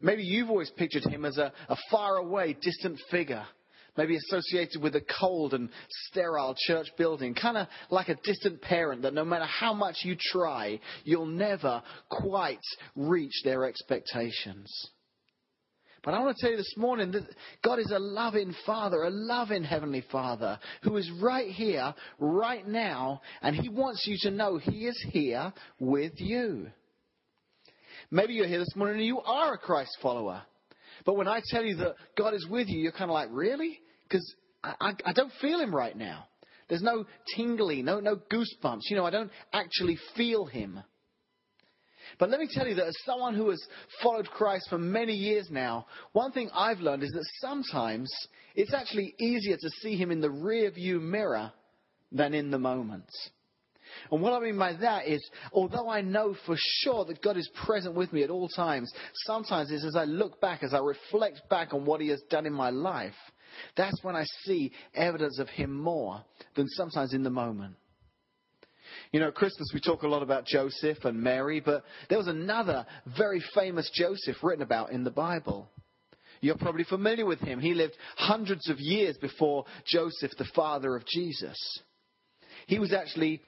Maybe 0.00 0.22
you've 0.22 0.50
always 0.50 0.70
pictured 0.70 1.04
him 1.04 1.24
as 1.24 1.38
a, 1.38 1.52
a 1.68 1.76
far 1.90 2.16
away, 2.16 2.56
distant 2.60 3.00
figure 3.10 3.46
maybe 3.96 4.16
associated 4.16 4.82
with 4.82 4.94
a 4.96 5.02
cold 5.20 5.54
and 5.54 5.70
sterile 5.88 6.54
church 6.66 6.86
building, 6.96 7.34
kind 7.34 7.56
of 7.56 7.68
like 7.90 8.08
a 8.08 8.16
distant 8.24 8.60
parent 8.62 9.02
that 9.02 9.14
no 9.14 9.24
matter 9.24 9.46
how 9.46 9.72
much 9.74 9.96
you 10.02 10.16
try, 10.18 10.80
you'll 11.04 11.26
never 11.26 11.82
quite 12.08 12.60
reach 12.94 13.42
their 13.44 13.64
expectations. 13.64 14.90
But 16.06 16.14
I 16.14 16.20
want 16.20 16.36
to 16.36 16.40
tell 16.40 16.52
you 16.52 16.56
this 16.56 16.74
morning 16.76 17.10
that 17.10 17.24
God 17.64 17.80
is 17.80 17.90
a 17.90 17.98
loving 17.98 18.54
Father, 18.64 19.02
a 19.02 19.10
loving 19.10 19.64
Heavenly 19.64 20.04
Father 20.12 20.56
who 20.82 20.96
is 20.96 21.10
right 21.20 21.48
here, 21.50 21.92
right 22.20 22.66
now, 22.66 23.22
and 23.42 23.56
He 23.56 23.68
wants 23.68 24.06
you 24.06 24.16
to 24.20 24.30
know 24.30 24.58
He 24.58 24.86
is 24.86 25.04
here 25.10 25.52
with 25.80 26.12
you. 26.18 26.68
Maybe 28.12 28.34
you're 28.34 28.46
here 28.46 28.60
this 28.60 28.76
morning 28.76 28.98
and 28.98 29.06
you 29.06 29.18
are 29.18 29.54
a 29.54 29.58
Christ 29.58 29.98
follower. 30.00 30.42
But 31.04 31.16
when 31.16 31.26
I 31.26 31.40
tell 31.44 31.64
you 31.64 31.74
that 31.78 31.96
God 32.16 32.34
is 32.34 32.46
with 32.48 32.68
you, 32.68 32.78
you're 32.78 32.92
kind 32.92 33.10
of 33.10 33.14
like, 33.14 33.28
really? 33.32 33.80
Because 34.08 34.34
I, 34.62 34.74
I, 34.80 34.92
I 35.06 35.12
don't 35.12 35.32
feel 35.40 35.60
Him 35.60 35.74
right 35.74 35.96
now. 35.96 36.26
There's 36.68 36.82
no 36.82 37.06
tingly, 37.36 37.82
no, 37.82 38.00
no 38.00 38.16
goosebumps. 38.16 38.82
You 38.90 38.96
know, 38.96 39.04
I 39.04 39.10
don't 39.10 39.30
actually 39.52 39.98
feel 40.16 40.46
Him. 40.46 40.80
But 42.18 42.30
let 42.30 42.40
me 42.40 42.48
tell 42.50 42.66
you 42.66 42.74
that 42.76 42.86
as 42.86 42.96
someone 43.04 43.34
who 43.34 43.50
has 43.50 43.62
followed 44.02 44.28
Christ 44.28 44.68
for 44.70 44.78
many 44.78 45.12
years 45.12 45.48
now, 45.50 45.86
one 46.12 46.32
thing 46.32 46.50
I've 46.54 46.80
learned 46.80 47.02
is 47.02 47.12
that 47.12 47.26
sometimes 47.40 48.10
it's 48.54 48.72
actually 48.72 49.14
easier 49.18 49.56
to 49.56 49.70
see 49.80 49.96
him 49.96 50.10
in 50.10 50.20
the 50.20 50.30
rear 50.30 50.70
view 50.70 51.00
mirror 51.00 51.52
than 52.12 52.32
in 52.32 52.50
the 52.50 52.58
moment. 52.58 53.10
And 54.10 54.22
what 54.22 54.32
I 54.32 54.40
mean 54.40 54.58
by 54.58 54.74
that 54.74 55.06
is, 55.06 55.24
although 55.52 55.88
I 55.88 56.00
know 56.00 56.34
for 56.46 56.56
sure 56.58 57.04
that 57.06 57.22
God 57.22 57.36
is 57.36 57.48
present 57.64 57.94
with 57.94 58.12
me 58.12 58.22
at 58.22 58.30
all 58.30 58.48
times, 58.48 58.92
sometimes 59.24 59.70
it's 59.70 59.84
as 59.84 59.96
I 59.96 60.04
look 60.04 60.40
back, 60.40 60.62
as 60.62 60.74
I 60.74 60.78
reflect 60.78 61.42
back 61.48 61.74
on 61.74 61.84
what 61.84 62.00
He 62.00 62.08
has 62.08 62.22
done 62.30 62.46
in 62.46 62.52
my 62.52 62.70
life, 62.70 63.14
that's 63.76 64.02
when 64.02 64.16
I 64.16 64.24
see 64.44 64.72
evidence 64.94 65.38
of 65.38 65.48
Him 65.48 65.74
more 65.74 66.22
than 66.54 66.68
sometimes 66.68 67.12
in 67.12 67.22
the 67.22 67.30
moment. 67.30 67.74
You 69.12 69.20
know, 69.20 69.28
at 69.28 69.34
Christmas 69.34 69.70
we 69.74 69.80
talk 69.80 70.02
a 70.02 70.08
lot 70.08 70.22
about 70.22 70.46
Joseph 70.46 71.04
and 71.04 71.20
Mary, 71.20 71.60
but 71.60 71.84
there 72.08 72.18
was 72.18 72.28
another 72.28 72.86
very 73.16 73.42
famous 73.54 73.90
Joseph 73.94 74.36
written 74.42 74.62
about 74.62 74.90
in 74.90 75.04
the 75.04 75.10
Bible. 75.10 75.68
You're 76.40 76.56
probably 76.56 76.84
familiar 76.84 77.24
with 77.24 77.40
him. 77.40 77.60
He 77.60 77.74
lived 77.74 77.96
hundreds 78.16 78.68
of 78.68 78.78
years 78.78 79.16
before 79.16 79.64
Joseph, 79.86 80.32
the 80.38 80.48
father 80.54 80.94
of 80.94 81.06
Jesus. 81.06 81.56
He 82.66 82.78
was 82.78 82.92
actually 82.92 83.40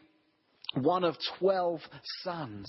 one 0.75 1.05
of 1.05 1.17
12 1.39 1.81
sons. 2.23 2.67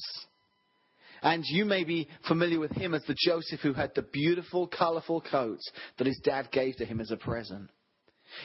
And 1.21 1.43
you 1.45 1.65
may 1.65 1.83
be 1.83 2.07
familiar 2.27 2.59
with 2.59 2.71
him 2.71 2.93
as 2.93 3.03
the 3.03 3.15
Joseph 3.17 3.59
who 3.61 3.73
had 3.73 3.91
the 3.95 4.01
beautiful, 4.01 4.67
colourful 4.67 5.21
coat 5.21 5.59
that 5.97 6.07
his 6.07 6.19
dad 6.23 6.49
gave 6.51 6.77
to 6.77 6.85
him 6.85 6.99
as 6.99 7.11
a 7.11 7.17
present. 7.17 7.69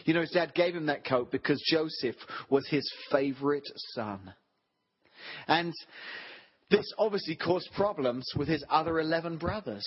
You 0.04 0.14
know, 0.14 0.22
his 0.22 0.30
dad 0.30 0.54
gave 0.54 0.74
him 0.74 0.86
that 0.86 1.04
coat 1.04 1.30
because 1.30 1.62
Joseph 1.70 2.16
was 2.48 2.66
his 2.68 2.90
favorite 3.10 3.68
son. 3.92 4.34
And 5.46 5.72
this 6.70 6.90
obviously 6.98 7.36
caused 7.36 7.68
problems 7.76 8.24
with 8.36 8.48
his 8.48 8.64
other 8.68 8.98
11 8.98 9.38
brothers. 9.38 9.84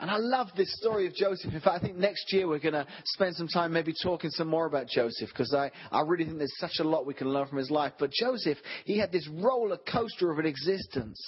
And 0.00 0.10
I 0.10 0.16
love 0.16 0.48
this 0.56 0.72
story 0.80 1.06
of 1.06 1.14
Joseph. 1.14 1.52
In 1.52 1.60
fact, 1.60 1.82
I 1.82 1.84
think 1.84 1.96
next 1.96 2.32
year 2.32 2.46
we're 2.46 2.60
going 2.60 2.74
to 2.74 2.86
spend 3.04 3.34
some 3.34 3.48
time 3.48 3.72
maybe 3.72 3.92
talking 4.00 4.30
some 4.30 4.46
more 4.46 4.66
about 4.66 4.86
Joseph 4.86 5.28
because 5.30 5.52
I, 5.52 5.72
I 5.90 6.02
really 6.02 6.24
think 6.24 6.38
there's 6.38 6.58
such 6.58 6.78
a 6.78 6.84
lot 6.84 7.04
we 7.04 7.14
can 7.14 7.30
learn 7.30 7.48
from 7.48 7.58
his 7.58 7.70
life. 7.70 7.94
But 7.98 8.12
Joseph, 8.12 8.58
he 8.84 8.98
had 8.98 9.10
this 9.10 9.28
roller 9.28 9.78
coaster 9.90 10.30
of 10.30 10.38
an 10.38 10.46
existence. 10.46 11.20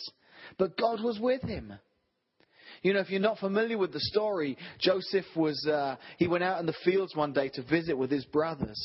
But 0.59 0.77
God 0.77 1.03
was 1.03 1.19
with 1.21 1.43
him. 1.43 1.73
You 2.83 2.95
know, 2.95 3.01
if 3.01 3.11
you're 3.11 3.21
not 3.21 3.39
familiar 3.39 3.77
with 3.77 3.93
the 3.93 4.01
story, 4.01 4.57
Joseph 4.79 5.27
was, 5.37 5.67
uh, 5.67 5.97
he 6.19 6.27
went 6.27 6.45
out 6.45 6.61
in 6.61 6.67
the 6.67 6.75
fields 6.85 7.15
one 7.15 7.33
day 7.33 7.51
to 7.51 7.63
visit 7.63 7.97
with 7.97 8.11
his 8.11 8.25
brothers. 8.25 8.81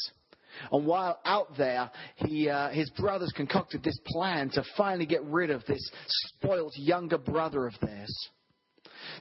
And 0.72 0.86
while 0.86 1.20
out 1.26 1.58
there, 1.58 1.90
he, 2.16 2.50
uh, 2.50 2.70
his 2.70 2.90
brothers 2.92 3.32
concocted 3.36 3.84
this 3.84 4.00
plan 4.06 4.50
to 4.52 4.64
finally 4.78 5.06
get 5.06 5.24
rid 5.24 5.50
of 5.50 5.66
this 5.66 5.90
spoilt 6.08 6.74
younger 6.78 7.18
brother 7.18 7.68
of 7.68 7.74
theirs. 7.82 8.30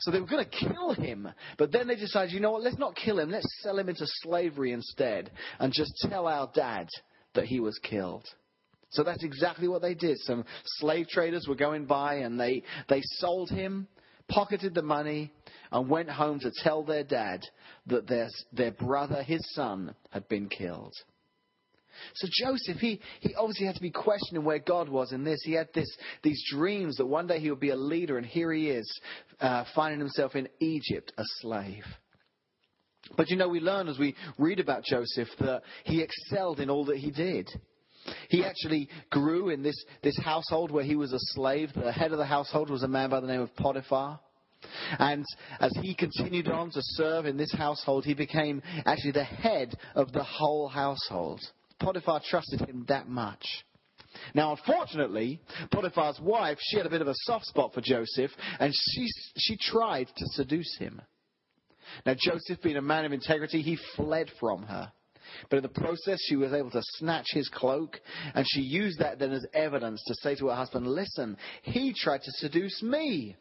So 0.00 0.10
they 0.10 0.20
were 0.20 0.26
going 0.26 0.44
to 0.44 0.50
kill 0.50 0.92
him, 0.94 1.28
but 1.58 1.70
then 1.70 1.88
they 1.88 1.96
decided, 1.96 2.32
you 2.32 2.40
know 2.40 2.52
what, 2.52 2.62
let's 2.62 2.78
not 2.78 2.96
kill 2.96 3.18
him, 3.18 3.30
let's 3.30 3.46
sell 3.60 3.78
him 3.78 3.88
into 3.88 4.06
slavery 4.22 4.72
instead 4.72 5.30
and 5.58 5.72
just 5.72 5.92
tell 6.08 6.26
our 6.26 6.50
dad 6.54 6.88
that 7.34 7.44
he 7.44 7.60
was 7.60 7.78
killed. 7.82 8.26
So 8.94 9.04
that's 9.04 9.22
exactly 9.22 9.68
what 9.68 9.82
they 9.82 9.94
did. 9.94 10.18
Some 10.20 10.44
slave 10.78 11.08
traders 11.08 11.46
were 11.48 11.54
going 11.54 11.84
by 11.84 12.16
and 12.16 12.40
they, 12.40 12.62
they 12.88 13.00
sold 13.18 13.50
him 13.50 13.86
pocketed 14.28 14.74
the 14.74 14.82
money, 14.82 15.32
and 15.70 15.88
went 15.88 16.08
home 16.08 16.38
to 16.40 16.50
tell 16.62 16.84
their 16.84 17.04
dad 17.04 17.42
that 17.86 18.06
their, 18.06 18.28
their 18.52 18.72
brother, 18.72 19.22
his 19.22 19.40
son, 19.54 19.94
had 20.10 20.28
been 20.28 20.48
killed. 20.48 20.94
So 22.14 22.28
Joseph, 22.30 22.78
he, 22.78 23.00
he 23.20 23.34
obviously 23.34 23.66
had 23.66 23.76
to 23.76 23.80
be 23.80 23.90
questioning 23.90 24.44
where 24.44 24.58
God 24.58 24.88
was 24.88 25.12
in 25.12 25.24
this. 25.24 25.40
He 25.44 25.52
had 25.52 25.68
this, 25.74 25.88
these 26.22 26.42
dreams 26.50 26.96
that 26.96 27.06
one 27.06 27.26
day 27.26 27.38
he 27.38 27.50
would 27.50 27.60
be 27.60 27.70
a 27.70 27.76
leader, 27.76 28.18
and 28.18 28.26
here 28.26 28.52
he 28.52 28.68
is, 28.68 29.00
uh, 29.40 29.64
finding 29.74 30.00
himself 30.00 30.34
in 30.34 30.48
Egypt, 30.60 31.12
a 31.16 31.24
slave. 31.40 31.84
But 33.16 33.28
you 33.30 33.36
know, 33.36 33.48
we 33.48 33.60
learn 33.60 33.88
as 33.88 33.98
we 33.98 34.16
read 34.38 34.60
about 34.60 34.84
Joseph 34.84 35.28
that 35.38 35.62
he 35.84 36.02
excelled 36.02 36.58
in 36.58 36.70
all 36.70 36.86
that 36.86 36.96
he 36.96 37.10
did. 37.10 37.48
He 38.28 38.44
actually 38.44 38.88
grew 39.10 39.48
in 39.50 39.62
this, 39.62 39.76
this 40.02 40.18
household 40.18 40.70
where 40.70 40.84
he 40.84 40.96
was 40.96 41.12
a 41.12 41.18
slave. 41.18 41.70
The 41.74 41.92
head 41.92 42.12
of 42.12 42.18
the 42.18 42.24
household 42.24 42.70
was 42.70 42.82
a 42.82 42.88
man 42.88 43.10
by 43.10 43.20
the 43.20 43.26
name 43.26 43.40
of 43.40 43.54
Potiphar. 43.56 44.20
And 44.98 45.24
as 45.60 45.72
he 45.82 45.94
continued 45.94 46.48
on 46.48 46.70
to 46.70 46.80
serve 46.80 47.26
in 47.26 47.36
this 47.36 47.52
household, 47.52 48.04
he 48.04 48.14
became 48.14 48.62
actually 48.86 49.12
the 49.12 49.24
head 49.24 49.76
of 49.94 50.12
the 50.12 50.24
whole 50.24 50.68
household. 50.68 51.40
Potiphar 51.80 52.20
trusted 52.28 52.60
him 52.60 52.84
that 52.88 53.08
much. 53.08 53.44
Now, 54.32 54.52
unfortunately, 54.52 55.40
Potiphar's 55.70 56.20
wife, 56.20 56.58
she 56.60 56.76
had 56.76 56.86
a 56.86 56.90
bit 56.90 57.02
of 57.02 57.08
a 57.08 57.14
soft 57.24 57.46
spot 57.46 57.74
for 57.74 57.80
Joseph, 57.80 58.30
and 58.58 58.72
she, 58.72 59.08
she 59.36 59.56
tried 59.56 60.06
to 60.16 60.26
seduce 60.28 60.76
him. 60.78 61.02
Now, 62.06 62.14
Joseph, 62.18 62.62
being 62.62 62.76
a 62.76 62.82
man 62.82 63.04
of 63.04 63.12
integrity, 63.12 63.60
he 63.60 63.78
fled 63.96 64.30
from 64.40 64.62
her. 64.62 64.92
But 65.50 65.56
in 65.56 65.62
the 65.62 65.68
process, 65.68 66.20
she 66.26 66.36
was 66.36 66.52
able 66.52 66.70
to 66.70 66.82
snatch 66.98 67.26
his 67.30 67.48
cloak, 67.48 68.00
and 68.34 68.46
she 68.48 68.60
used 68.60 68.98
that 68.98 69.18
then 69.18 69.32
as 69.32 69.46
evidence 69.54 70.02
to 70.06 70.14
say 70.16 70.34
to 70.36 70.48
her 70.48 70.54
husband, 70.54 70.86
Listen, 70.86 71.36
he 71.62 71.92
tried 71.92 72.22
to 72.22 72.32
seduce 72.32 72.82
me. 72.82 73.36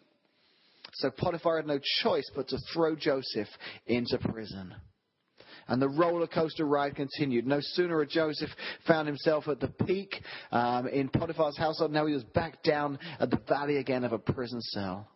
So 0.93 1.09
Potiphar 1.09 1.57
had 1.57 1.67
no 1.67 1.79
choice 2.01 2.29
but 2.35 2.47
to 2.49 2.57
throw 2.73 2.95
Joseph 2.95 3.47
into 3.87 4.17
prison. 4.19 4.75
And 5.67 5.81
the 5.81 5.89
roller 5.89 6.27
coaster 6.27 6.65
ride 6.65 6.95
continued. 6.95 7.47
No 7.47 7.59
sooner 7.61 7.99
had 7.99 8.09
Joseph 8.09 8.49
found 8.85 9.07
himself 9.07 9.47
at 9.47 9.59
the 9.59 9.69
peak 9.69 10.21
um, 10.51 10.87
in 10.87 11.09
Potiphar's 11.09 11.57
household, 11.57 11.91
now 11.91 12.05
he 12.05 12.13
was 12.13 12.23
back 12.23 12.61
down 12.63 12.99
at 13.19 13.29
the 13.29 13.39
valley 13.47 13.77
again 13.77 14.03
of 14.03 14.11
a 14.11 14.19
prison 14.19 14.61
cell. 14.61 15.07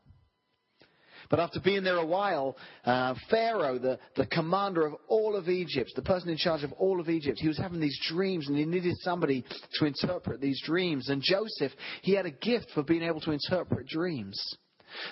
But 1.30 1.40
after 1.40 1.60
being 1.60 1.84
there 1.84 1.98
a 1.98 2.06
while, 2.06 2.58
uh, 2.86 3.16
Pharaoh, 3.30 3.78
the, 3.78 4.00
the 4.16 4.26
commander 4.28 4.86
of 4.86 4.96
all 5.08 5.36
of 5.36 5.50
Egypt, 5.50 5.92
the 5.96 6.02
person 6.02 6.30
in 6.30 6.38
charge 6.38 6.64
of 6.64 6.72
all 6.74 7.00
of 7.00 7.10
Egypt, 7.10 7.40
he 7.40 7.48
was 7.48 7.58
having 7.58 7.80
these 7.80 8.00
dreams 8.08 8.48
and 8.48 8.58
he 8.58 8.66
needed 8.66 8.96
somebody 9.00 9.44
to 9.74 9.86
interpret 9.86 10.42
these 10.42 10.62
dreams. 10.64 11.10
And 11.10 11.22
Joseph, 11.22 11.72
he 12.02 12.14
had 12.14 12.26
a 12.26 12.32
gift 12.32 12.68
for 12.74 12.84
being 12.84 13.04
able 13.04 13.22
to 13.22 13.32
interpret 13.32 13.88
dreams. 13.88 14.58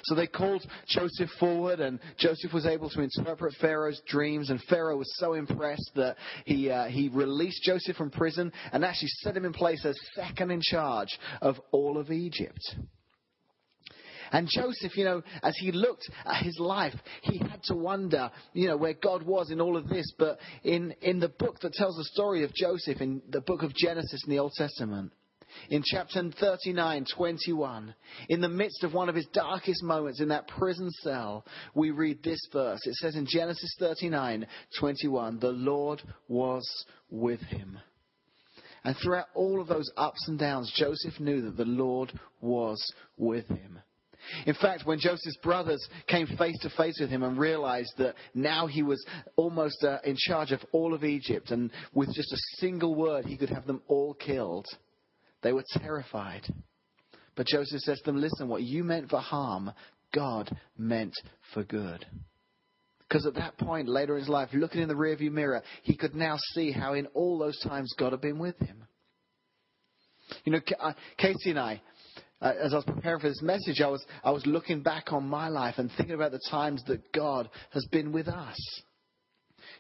So 0.04 0.16
they 0.16 0.28
called 0.28 0.66
Joseph 0.88 1.30
forward, 1.40 1.80
and 1.80 2.00
Joseph 2.18 2.54
was 2.54 2.66
able 2.66 2.90
to 2.92 3.02
interpret 3.02 3.56
Pharaoh's 3.60 4.02
dreams. 4.08 4.50
And 4.50 4.62
Pharaoh 4.64 4.98
was 4.98 5.18
so 5.18 5.34
impressed 5.34 5.92
that 5.96 6.16
he, 6.46 6.70
uh, 6.70 6.86
he 6.86 7.10
released 7.10 7.64
Joseph 7.64 7.98
from 7.98 8.10
prison 8.10 8.52
and 8.72 8.86
actually 8.86 9.10
set 9.20 9.36
him 9.36 9.46
in 9.46 9.54
place 9.54 9.86
as 9.86 9.98
second 10.14 10.52
in 10.52 10.62
charge 10.62 11.20
of 11.42 11.60
all 11.72 11.98
of 11.98 12.12
Egypt. 12.12 12.76
And 14.36 14.50
Joseph, 14.52 14.98
you 14.98 15.06
know, 15.06 15.24
as 15.44 15.56
he 15.58 15.72
looked 15.72 16.10
at 16.26 16.44
his 16.44 16.60
life, 16.60 16.94
he 17.22 17.38
had 17.38 17.64
to 17.64 17.74
wonder, 17.74 18.30
you 18.52 18.68
know, 18.68 18.76
where 18.76 18.94
God 18.94 19.24
was 19.24 19.50
in 19.50 19.62
all 19.62 19.78
of 19.78 19.88
this. 19.88 20.12
But 20.20 20.40
in, 20.62 20.94
in 21.02 21.22
the 21.22 21.30
book 21.30 21.62
that 21.62 21.72
tells 21.72 21.96
the 21.96 22.04
story 22.04 22.44
of 22.44 22.54
Joseph, 22.54 23.00
in 23.00 23.22
the 23.30 23.40
book 23.40 23.64
of 23.64 23.74
Genesis 23.74 24.26
in 24.26 24.32
the 24.32 24.40
Old 24.40 24.52
Testament, 24.52 25.14
in 25.70 25.84
chapter 25.86 26.22
39, 26.38 27.06
21, 27.16 27.96
in 28.28 28.42
the 28.42 28.50
midst 28.50 28.84
of 28.84 28.94
one 28.94 29.08
of 29.08 29.16
his 29.16 29.26
darkest 29.28 29.82
moments 29.82 30.20
in 30.20 30.28
that 30.28 30.50
prison 30.50 30.92
cell, 30.92 31.46
we 31.74 31.92
read 31.92 32.22
this 32.22 32.46
verse. 32.52 32.86
It 32.86 32.96
says 32.96 33.16
in 33.16 33.26
Genesis 33.30 33.74
39, 33.80 34.48
21, 34.78 35.40
the 35.40 35.48
Lord 35.52 36.02
was 36.28 36.68
with 37.10 37.40
him. 37.40 37.80
And 38.84 38.98
throughout 39.02 39.28
all 39.34 39.62
of 39.62 39.70
those 39.70 39.90
ups 39.96 40.28
and 40.28 40.38
downs, 40.38 40.74
Joseph 40.76 41.22
knew 41.22 41.42
that 41.44 41.56
the 41.56 41.64
Lord 41.64 42.12
was 42.42 42.84
with 43.16 43.48
him. 43.48 43.80
In 44.46 44.56
fact, 44.56 44.86
when 44.86 45.00
Joseph's 45.00 45.38
brothers 45.38 45.86
came 46.08 46.28
face 46.38 46.58
to 46.62 46.70
face 46.72 46.98
with 47.00 47.10
him 47.10 47.24
and 47.24 47.38
realized 47.38 47.94
that 47.98 48.16
now 48.34 48.68
he 48.68 48.84
was 48.84 49.04
almost 49.36 49.84
uh, 49.84 49.98
in 50.04 50.16
charge 50.18 50.52
of 50.52 50.62
all 50.72 50.94
of 50.94 51.04
Egypt 51.04 51.52
and 51.52 51.72
with 51.94 52.14
just 52.14 52.32
a 52.34 52.58
single 52.58 52.96
word 52.96 53.26
he 53.26 53.38
could 53.38 53.50
have 53.50 53.68
them 53.68 53.82
all 53.88 54.14
killed, 54.14 54.66
they 55.42 55.54
were 55.54 55.64
terrified. 55.74 56.44
But 57.36 57.48
Joseph 57.48 57.82
says 57.82 58.00
to 58.00 58.12
them, 58.12 58.22
Listen, 58.22 58.48
what 58.48 58.64
you 58.64 58.84
meant 58.84 59.10
for 59.10 59.20
harm, 59.20 59.72
God 60.14 60.50
meant 60.78 61.14
for 61.54 61.64
good. 61.64 62.06
Because 63.08 63.26
at 63.26 63.36
that 63.36 63.58
point, 63.58 63.88
later 63.88 64.16
in 64.16 64.22
his 64.22 64.30
life, 64.30 64.50
looking 64.54 64.82
in 64.82 64.88
the 64.88 64.96
rearview 64.96 65.32
mirror, 65.32 65.62
he 65.84 65.96
could 65.96 66.16
now 66.16 66.38
see 66.54 66.72
how 66.72 66.94
in 66.94 67.06
all 67.08 67.38
those 67.38 67.60
times 67.60 67.94
God 67.98 68.14
had 68.14 68.22
been 68.22 68.40
with 68.40 68.58
him. 68.60 68.84
You 70.44 70.54
know, 70.54 70.60
uh, 70.80 70.94
Casey 71.18 71.52
and 71.52 71.60
I, 71.60 71.82
as 72.42 72.74
I 72.74 72.76
was 72.76 72.86
preparing 72.86 73.20
for 73.20 73.30
this 73.30 73.42
message, 73.42 73.82
I 73.82 73.88
was, 73.88 74.06
I 74.24 74.32
was 74.32 74.46
looking 74.46 74.82
back 74.82 75.14
on 75.14 75.28
my 75.28 75.48
life 75.48 75.76
and 75.78 75.90
thinking 75.96 76.16
about 76.16 76.32
the 76.32 76.42
times 76.50 76.84
that 76.88 77.12
God 77.12 77.50
has 77.72 77.86
been 77.92 78.12
with 78.12 78.28
us. 78.28 78.58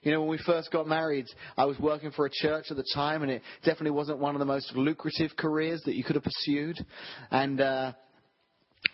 You 0.01 0.11
know, 0.11 0.21
when 0.21 0.29
we 0.29 0.37
first 0.37 0.71
got 0.71 0.87
married, 0.87 1.25
I 1.57 1.65
was 1.65 1.79
working 1.79 2.11
for 2.11 2.25
a 2.25 2.29
church 2.31 2.65
at 2.69 2.77
the 2.77 2.85
time, 2.93 3.23
and 3.23 3.31
it 3.31 3.41
definitely 3.63 3.91
wasn't 3.91 4.19
one 4.19 4.35
of 4.35 4.39
the 4.39 4.45
most 4.45 4.75
lucrative 4.75 5.31
careers 5.35 5.81
that 5.85 5.95
you 5.95 6.03
could 6.03 6.15
have 6.15 6.23
pursued. 6.23 6.77
And 7.31 7.59
uh, 7.59 7.93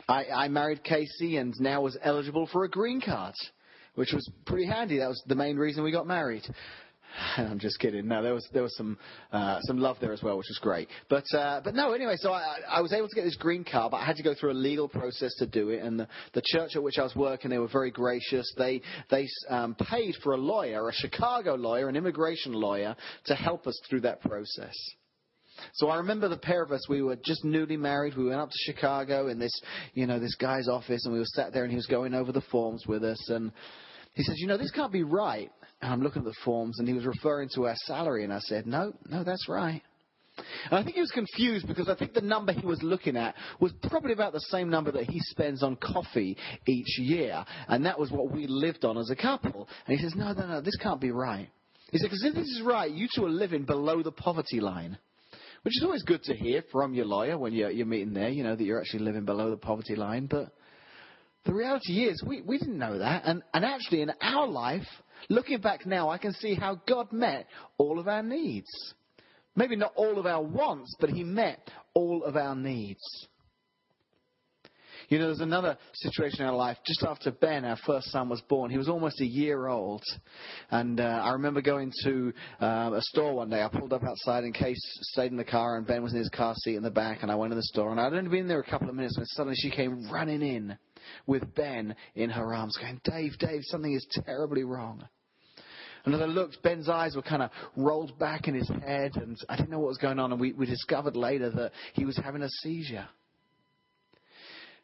I, 0.07 0.25
I 0.25 0.47
married 0.47 0.83
Casey, 0.83 1.37
and 1.37 1.53
now 1.59 1.81
was 1.81 1.97
eligible 2.01 2.47
for 2.51 2.63
a 2.63 2.69
green 2.69 3.01
card, 3.01 3.35
which 3.95 4.13
was 4.13 4.29
pretty 4.45 4.65
handy. 4.65 4.99
That 4.99 5.09
was 5.09 5.21
the 5.27 5.35
main 5.35 5.57
reason 5.57 5.83
we 5.83 5.91
got 5.91 6.07
married. 6.07 6.43
I'm 7.37 7.59
just 7.59 7.79
kidding. 7.79 8.07
No, 8.07 8.21
there 8.21 8.33
was 8.33 8.47
there 8.53 8.63
was 8.63 8.75
some 8.75 8.97
uh, 9.31 9.59
some 9.61 9.77
love 9.77 9.97
there 9.99 10.13
as 10.13 10.23
well, 10.23 10.37
which 10.37 10.47
was 10.49 10.59
great. 10.61 10.87
But 11.09 11.25
uh, 11.33 11.61
but 11.63 11.75
no, 11.75 11.93
anyway, 11.93 12.15
so 12.17 12.31
I, 12.31 12.59
I 12.69 12.81
was 12.81 12.93
able 12.93 13.07
to 13.07 13.15
get 13.15 13.23
this 13.23 13.35
green 13.35 13.63
card, 13.63 13.91
but 13.91 13.97
I 13.97 14.05
had 14.05 14.15
to 14.17 14.23
go 14.23 14.33
through 14.33 14.51
a 14.51 14.53
legal 14.53 14.87
process 14.87 15.33
to 15.35 15.45
do 15.45 15.69
it. 15.69 15.81
And 15.81 15.99
the, 15.99 16.07
the 16.33 16.41
church 16.45 16.71
at 16.75 16.83
which 16.83 16.97
I 16.97 17.03
was 17.03 17.15
working, 17.15 17.49
they 17.49 17.57
were 17.57 17.67
very 17.67 17.91
gracious. 17.91 18.51
They 18.57 18.81
they 19.09 19.27
um, 19.49 19.75
paid 19.75 20.15
for 20.23 20.33
a 20.33 20.37
lawyer, 20.37 20.87
a 20.89 20.93
Chicago 20.93 21.55
lawyer, 21.55 21.89
an 21.89 21.95
immigration 21.95 22.53
lawyer, 22.53 22.95
to 23.25 23.35
help 23.35 23.67
us 23.67 23.79
through 23.89 24.01
that 24.01 24.21
process. 24.21 24.75
So 25.73 25.89
I 25.89 25.97
remember 25.97 26.27
the 26.27 26.37
pair 26.37 26.63
of 26.63 26.71
us, 26.71 26.87
we 26.89 27.03
were 27.03 27.17
just 27.23 27.45
newly 27.45 27.77
married. 27.77 28.17
We 28.17 28.25
went 28.25 28.41
up 28.41 28.49
to 28.49 28.57
Chicago 28.71 29.27
in 29.27 29.37
this, 29.37 29.51
you 29.93 30.07
know, 30.07 30.19
this 30.19 30.35
guy's 30.35 30.67
office 30.67 31.05
and 31.05 31.13
we 31.13 31.19
were 31.19 31.25
sat 31.25 31.53
there 31.53 31.63
and 31.63 31.71
he 31.71 31.75
was 31.75 31.85
going 31.85 32.15
over 32.15 32.31
the 32.31 32.41
forms 32.41 32.87
with 32.87 33.03
us 33.03 33.29
and 33.29 33.51
he 34.13 34.23
says, 34.23 34.35
you 34.37 34.47
know, 34.47 34.57
this 34.57 34.71
can't 34.71 34.91
be 34.91 35.03
right. 35.03 35.51
And 35.81 35.91
I'm 35.91 36.01
looking 36.01 36.21
at 36.21 36.25
the 36.25 36.35
forms, 36.45 36.79
and 36.79 36.87
he 36.87 36.93
was 36.93 37.05
referring 37.05 37.49
to 37.55 37.67
our 37.67 37.75
salary, 37.85 38.23
and 38.23 38.33
I 38.33 38.39
said, 38.39 38.67
no, 38.67 38.93
no, 39.09 39.23
that's 39.23 39.47
right. 39.47 39.81
And 40.37 40.79
I 40.79 40.83
think 40.83 40.95
he 40.95 41.01
was 41.01 41.11
confused 41.11 41.67
because 41.67 41.89
I 41.89 41.95
think 41.95 42.13
the 42.13 42.21
number 42.21 42.53
he 42.53 42.65
was 42.65 42.81
looking 42.81 43.17
at 43.17 43.35
was 43.59 43.73
probably 43.89 44.13
about 44.13 44.33
the 44.33 44.39
same 44.39 44.69
number 44.69 44.91
that 44.91 45.09
he 45.09 45.19
spends 45.19 45.61
on 45.61 45.75
coffee 45.75 46.37
each 46.67 46.99
year. 46.99 47.43
And 47.67 47.85
that 47.85 47.99
was 47.99 48.11
what 48.11 48.31
we 48.31 48.47
lived 48.47 48.85
on 48.85 48.97
as 48.97 49.09
a 49.09 49.15
couple. 49.15 49.67
And 49.85 49.97
he 49.97 50.03
says, 50.03 50.15
no, 50.15 50.31
no, 50.31 50.47
no, 50.47 50.61
this 50.61 50.77
can't 50.77 51.01
be 51.01 51.11
right. 51.11 51.49
He 51.91 51.97
said, 51.97 52.05
because 52.05 52.23
if 52.23 52.33
this 52.33 52.47
is 52.47 52.61
right, 52.65 52.89
you 52.89 53.07
two 53.13 53.25
are 53.25 53.29
living 53.29 53.65
below 53.65 54.01
the 54.01 54.11
poverty 54.11 54.61
line. 54.61 54.97
Which 55.63 55.77
is 55.77 55.83
always 55.83 56.03
good 56.03 56.23
to 56.23 56.33
hear 56.33 56.63
from 56.71 56.95
your 56.95 57.05
lawyer 57.05 57.37
when 57.37 57.53
you're, 57.53 57.69
you're 57.69 57.85
meeting 57.85 58.13
there, 58.13 58.29
you 58.29 58.43
know, 58.43 58.55
that 58.55 58.63
you're 58.63 58.79
actually 58.79 59.03
living 59.03 59.25
below 59.25 59.51
the 59.51 59.57
poverty 59.57 59.95
line. 59.95 60.25
But 60.25 60.51
the 61.45 61.53
reality 61.53 62.03
is, 62.03 62.23
we, 62.25 62.41
we 62.41 62.57
didn't 62.57 62.77
know 62.77 62.99
that. 62.99 63.23
And, 63.25 63.41
and 63.53 63.65
actually, 63.65 64.01
in 64.01 64.11
our 64.21 64.47
life, 64.47 64.85
looking 65.29 65.59
back 65.59 65.85
now, 65.85 66.09
I 66.09 66.17
can 66.17 66.33
see 66.33 66.53
how 66.53 66.81
God 66.87 67.11
met 67.11 67.47
all 67.77 67.99
of 67.99 68.07
our 68.07 68.21
needs. 68.21 68.69
Maybe 69.55 69.75
not 69.75 69.93
all 69.95 70.19
of 70.19 70.25
our 70.25 70.43
wants, 70.43 70.95
but 70.99 71.09
He 71.09 71.23
met 71.23 71.69
all 71.93 72.23
of 72.23 72.35
our 72.35 72.55
needs. 72.55 73.01
You 75.09 75.19
know, 75.19 75.25
there's 75.25 75.41
another 75.41 75.77
situation 75.93 76.41
in 76.41 76.47
our 76.47 76.55
life. 76.55 76.77
Just 76.85 77.03
after 77.03 77.31
Ben, 77.31 77.65
our 77.65 77.75
first 77.85 78.11
son, 78.11 78.29
was 78.29 78.39
born, 78.41 78.71
he 78.71 78.77
was 78.77 78.87
almost 78.87 79.19
a 79.19 79.25
year 79.25 79.67
old. 79.67 80.03
And 80.69 81.01
uh, 81.01 81.03
I 81.03 81.31
remember 81.31 81.61
going 81.61 81.91
to 82.05 82.31
uh, 82.61 82.91
a 82.93 83.01
store 83.01 83.33
one 83.33 83.49
day. 83.49 83.61
I 83.61 83.67
pulled 83.67 83.91
up 83.91 84.03
outside 84.05 84.45
in 84.45 84.53
Casey 84.53 84.79
stayed 85.01 85.31
in 85.31 85.37
the 85.37 85.43
car, 85.43 85.75
and 85.75 85.85
Ben 85.85 86.01
was 86.01 86.13
in 86.13 86.19
his 86.19 86.29
car 86.29 86.53
seat 86.55 86.75
in 86.75 86.83
the 86.83 86.91
back. 86.91 87.23
And 87.23 87.31
I 87.31 87.35
went 87.35 87.51
to 87.51 87.55
the 87.55 87.63
store, 87.63 87.91
and 87.91 87.99
I'd 87.99 88.13
only 88.13 88.29
been 88.29 88.47
there 88.47 88.61
a 88.61 88.69
couple 88.69 88.87
of 88.87 88.95
minutes 88.95 89.17
when 89.17 89.25
suddenly 89.25 89.57
she 89.57 89.69
came 89.69 90.09
running 90.09 90.41
in 90.41 90.77
with 91.27 91.53
Ben 91.55 91.95
in 92.15 92.29
her 92.29 92.53
arms, 92.53 92.77
going, 92.77 93.01
Dave, 93.03 93.37
Dave, 93.39 93.61
something 93.63 93.93
is 93.93 94.05
terribly 94.25 94.63
wrong. 94.63 95.07
And 96.03 96.15
as 96.15 96.21
I 96.21 96.25
looked, 96.25 96.63
Ben's 96.63 96.89
eyes 96.89 97.15
were 97.15 97.21
kind 97.21 97.43
of 97.43 97.51
rolled 97.75 98.17
back 98.17 98.47
in 98.47 98.55
his 98.55 98.67
head, 98.67 99.15
and 99.15 99.37
I 99.47 99.55
didn't 99.55 99.69
know 99.69 99.79
what 99.79 99.89
was 99.89 99.97
going 99.97 100.19
on. 100.19 100.31
And 100.31 100.41
we, 100.41 100.53
we 100.53 100.65
discovered 100.65 101.15
later 101.15 101.49
that 101.51 101.71
he 101.93 102.05
was 102.05 102.17
having 102.17 102.41
a 102.41 102.49
seizure. 102.49 103.07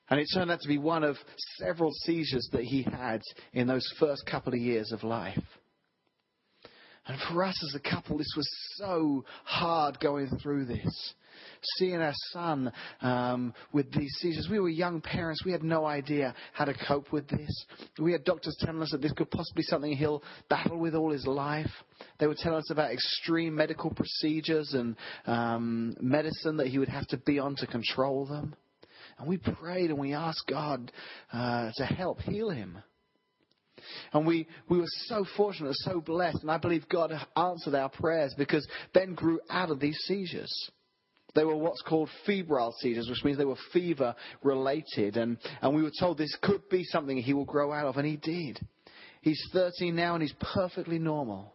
And 0.09 0.19
it 0.19 0.27
turned 0.33 0.51
out 0.51 0.61
to 0.61 0.67
be 0.67 0.77
one 0.77 1.03
of 1.03 1.17
several 1.57 1.91
seizures 2.05 2.47
that 2.53 2.63
he 2.63 2.83
had 2.83 3.21
in 3.53 3.67
those 3.67 3.85
first 3.99 4.25
couple 4.25 4.53
of 4.53 4.59
years 4.59 4.91
of 4.91 5.03
life. 5.03 5.43
And 7.07 7.19
for 7.29 7.43
us 7.43 7.61
as 7.63 7.75
a 7.75 7.89
couple, 7.89 8.17
this 8.17 8.33
was 8.35 8.49
so 8.75 9.25
hard 9.43 9.99
going 9.99 10.27
through 10.41 10.65
this 10.65 11.13
seeing 11.77 12.01
our 12.01 12.13
son 12.31 12.71
um, 13.01 13.53
with 13.73 13.91
these 13.91 14.13
seizures. 14.19 14.47
We 14.49 14.59
were 14.59 14.69
young 14.69 15.01
parents. 15.01 15.43
We 15.45 15.51
had 15.51 15.63
no 15.63 15.85
idea 15.85 16.33
how 16.53 16.65
to 16.65 16.73
cope 16.87 17.11
with 17.11 17.27
this. 17.27 17.65
We 17.99 18.11
had 18.11 18.23
doctors 18.23 18.55
telling 18.59 18.81
us 18.81 18.91
that 18.91 19.01
this 19.01 19.13
could 19.13 19.31
possibly 19.31 19.61
be 19.61 19.63
something 19.63 19.91
he'll 19.93 20.23
battle 20.49 20.77
with 20.77 20.95
all 20.95 21.11
his 21.11 21.25
life. 21.25 21.71
They 22.19 22.27
were 22.27 22.35
telling 22.37 22.59
us 22.59 22.71
about 22.71 22.91
extreme 22.91 23.55
medical 23.55 23.91
procedures 23.91 24.73
and 24.73 24.95
um, 25.25 25.95
medicine 25.99 26.57
that 26.57 26.67
he 26.67 26.79
would 26.79 26.89
have 26.89 27.07
to 27.07 27.17
be 27.17 27.39
on 27.39 27.55
to 27.57 27.67
control 27.67 28.25
them. 28.25 28.55
And 29.17 29.27
we 29.27 29.37
prayed 29.37 29.89
and 29.89 29.99
we 29.99 30.13
asked 30.13 30.45
God 30.47 30.91
uh, 31.33 31.71
to 31.75 31.85
help 31.85 32.21
heal 32.21 32.49
him. 32.49 32.77
And 34.13 34.25
we, 34.25 34.47
we 34.69 34.77
were 34.77 34.85
so 35.05 35.25
fortunate, 35.35 35.75
so 35.75 36.01
blessed, 36.01 36.41
and 36.41 36.51
I 36.51 36.57
believe 36.57 36.89
God 36.89 37.13
answered 37.35 37.75
our 37.75 37.89
prayers 37.89 38.33
because 38.37 38.67
Ben 38.93 39.13
grew 39.13 39.39
out 39.49 39.69
of 39.69 39.79
these 39.79 39.97
seizures. 40.05 40.71
They 41.37 41.45
were 41.45 41.55
what's 41.55 41.83
called 41.83 42.09
febrile 42.25 42.73
seizures, 42.79 43.07
which 43.07 43.23
means 43.23 43.37
they 43.37 43.45
were 43.45 43.55
fever 43.71 44.15
related. 44.41 45.17
And, 45.17 45.37
and 45.61 45.75
we 45.75 45.83
were 45.83 45.91
told 45.99 46.17
this 46.17 46.35
could 46.41 46.67
be 46.67 46.83
something 46.83 47.15
he 47.15 47.35
will 47.35 47.45
grow 47.45 47.71
out 47.71 47.85
of, 47.85 47.97
and 47.97 48.07
he 48.07 48.17
did. 48.17 48.59
He's 49.21 49.39
13 49.53 49.95
now 49.95 50.15
and 50.15 50.23
he's 50.23 50.33
perfectly 50.55 50.97
normal. 50.97 51.53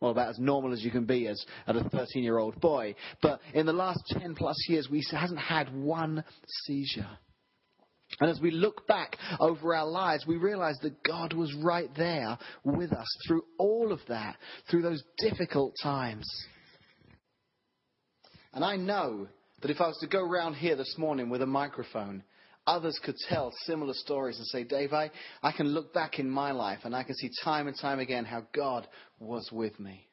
Well, 0.00 0.10
about 0.10 0.28
as 0.28 0.38
normal 0.38 0.74
as 0.74 0.84
you 0.84 0.90
can 0.90 1.06
be 1.06 1.28
as, 1.28 1.42
as 1.66 1.76
a 1.76 1.88
13 1.88 2.22
year 2.22 2.36
old 2.36 2.60
boy. 2.60 2.94
But 3.22 3.40
in 3.54 3.64
the 3.64 3.72
last 3.72 4.00
10 4.08 4.34
plus 4.34 4.56
years, 4.68 4.88
he 4.90 5.02
hasn't 5.16 5.40
had 5.40 5.74
one 5.74 6.24
seizure. 6.64 7.08
And 8.20 8.28
as 8.28 8.38
we 8.38 8.50
look 8.50 8.86
back 8.86 9.16
over 9.40 9.74
our 9.74 9.86
lives, 9.86 10.26
we 10.26 10.36
realize 10.36 10.76
that 10.82 11.02
God 11.02 11.32
was 11.32 11.54
right 11.54 11.88
there 11.96 12.36
with 12.64 12.92
us 12.92 13.06
through 13.26 13.44
all 13.58 13.92
of 13.92 14.00
that, 14.08 14.36
through 14.70 14.82
those 14.82 15.02
difficult 15.16 15.72
times. 15.82 16.28
And 18.52 18.64
I 18.64 18.76
know 18.76 19.28
that 19.60 19.70
if 19.70 19.80
I 19.80 19.86
was 19.86 19.98
to 20.00 20.06
go 20.06 20.22
around 20.22 20.54
here 20.54 20.76
this 20.76 20.96
morning 20.98 21.30
with 21.30 21.42
a 21.42 21.46
microphone, 21.46 22.22
others 22.66 22.98
could 23.02 23.16
tell 23.28 23.52
similar 23.64 23.94
stories 23.94 24.36
and 24.38 24.46
say, 24.46 24.64
Dave, 24.64 24.92
I, 24.92 25.10
I 25.42 25.52
can 25.52 25.68
look 25.68 25.94
back 25.94 26.18
in 26.18 26.28
my 26.28 26.52
life 26.52 26.80
and 26.84 26.94
I 26.94 27.02
can 27.02 27.14
see 27.14 27.30
time 27.42 27.66
and 27.66 27.76
time 27.78 27.98
again 27.98 28.24
how 28.24 28.46
God 28.54 28.86
was 29.18 29.48
with 29.52 29.78
me. 29.80 30.06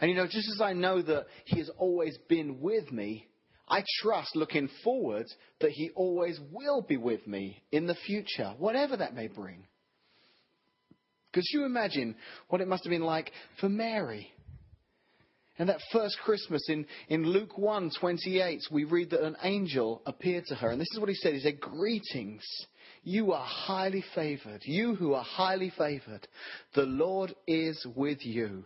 And 0.00 0.10
you 0.10 0.16
know, 0.16 0.26
just 0.26 0.50
as 0.54 0.60
I 0.60 0.72
know 0.72 1.02
that 1.02 1.26
He 1.44 1.58
has 1.58 1.70
always 1.78 2.18
been 2.28 2.60
with 2.60 2.90
me, 2.90 3.28
I 3.68 3.84
trust 4.02 4.34
looking 4.34 4.68
forward 4.82 5.26
that 5.60 5.70
He 5.70 5.90
always 5.94 6.38
will 6.50 6.82
be 6.82 6.96
with 6.96 7.26
me 7.26 7.62
in 7.70 7.86
the 7.86 7.94
future, 7.94 8.54
whatever 8.58 8.96
that 8.96 9.14
may 9.14 9.28
bring. 9.28 9.66
Because 11.30 11.48
you 11.52 11.64
imagine 11.64 12.16
what 12.48 12.60
it 12.60 12.68
must 12.68 12.84
have 12.84 12.90
been 12.90 13.02
like 13.02 13.30
for 13.60 13.68
Mary 13.68 14.30
and 15.58 15.68
that 15.68 15.80
first 15.92 16.18
Christmas 16.24 16.68
in, 16.68 16.84
in 17.08 17.24
Luke 17.24 17.56
1 17.56 17.92
28, 18.00 18.62
we 18.72 18.84
read 18.84 19.10
that 19.10 19.24
an 19.24 19.36
angel 19.42 20.02
appeared 20.04 20.46
to 20.46 20.54
her. 20.56 20.70
And 20.70 20.80
this 20.80 20.90
is 20.92 20.98
what 20.98 21.08
he 21.08 21.14
said. 21.14 21.34
He 21.34 21.40
said, 21.40 21.60
Greetings. 21.60 22.44
You 23.06 23.32
are 23.32 23.44
highly 23.44 24.02
favored. 24.14 24.62
You 24.64 24.94
who 24.94 25.12
are 25.12 25.22
highly 25.22 25.70
favored. 25.76 26.26
The 26.74 26.84
Lord 26.84 27.34
is 27.46 27.86
with 27.94 28.24
you. 28.24 28.64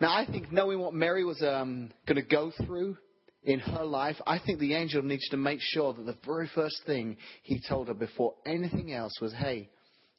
Now, 0.00 0.16
I 0.16 0.24
think 0.24 0.52
knowing 0.52 0.78
what 0.78 0.94
Mary 0.94 1.24
was 1.24 1.42
um, 1.42 1.90
going 2.06 2.22
to 2.22 2.28
go 2.28 2.52
through 2.64 2.96
in 3.42 3.58
her 3.58 3.84
life, 3.84 4.16
I 4.26 4.38
think 4.38 4.60
the 4.60 4.74
angel 4.74 5.02
needs 5.02 5.28
to 5.30 5.36
make 5.36 5.58
sure 5.60 5.92
that 5.92 6.06
the 6.06 6.16
very 6.24 6.48
first 6.54 6.82
thing 6.86 7.16
he 7.42 7.60
told 7.68 7.88
her 7.88 7.94
before 7.94 8.34
anything 8.46 8.92
else 8.92 9.12
was, 9.20 9.32
Hey, 9.34 9.68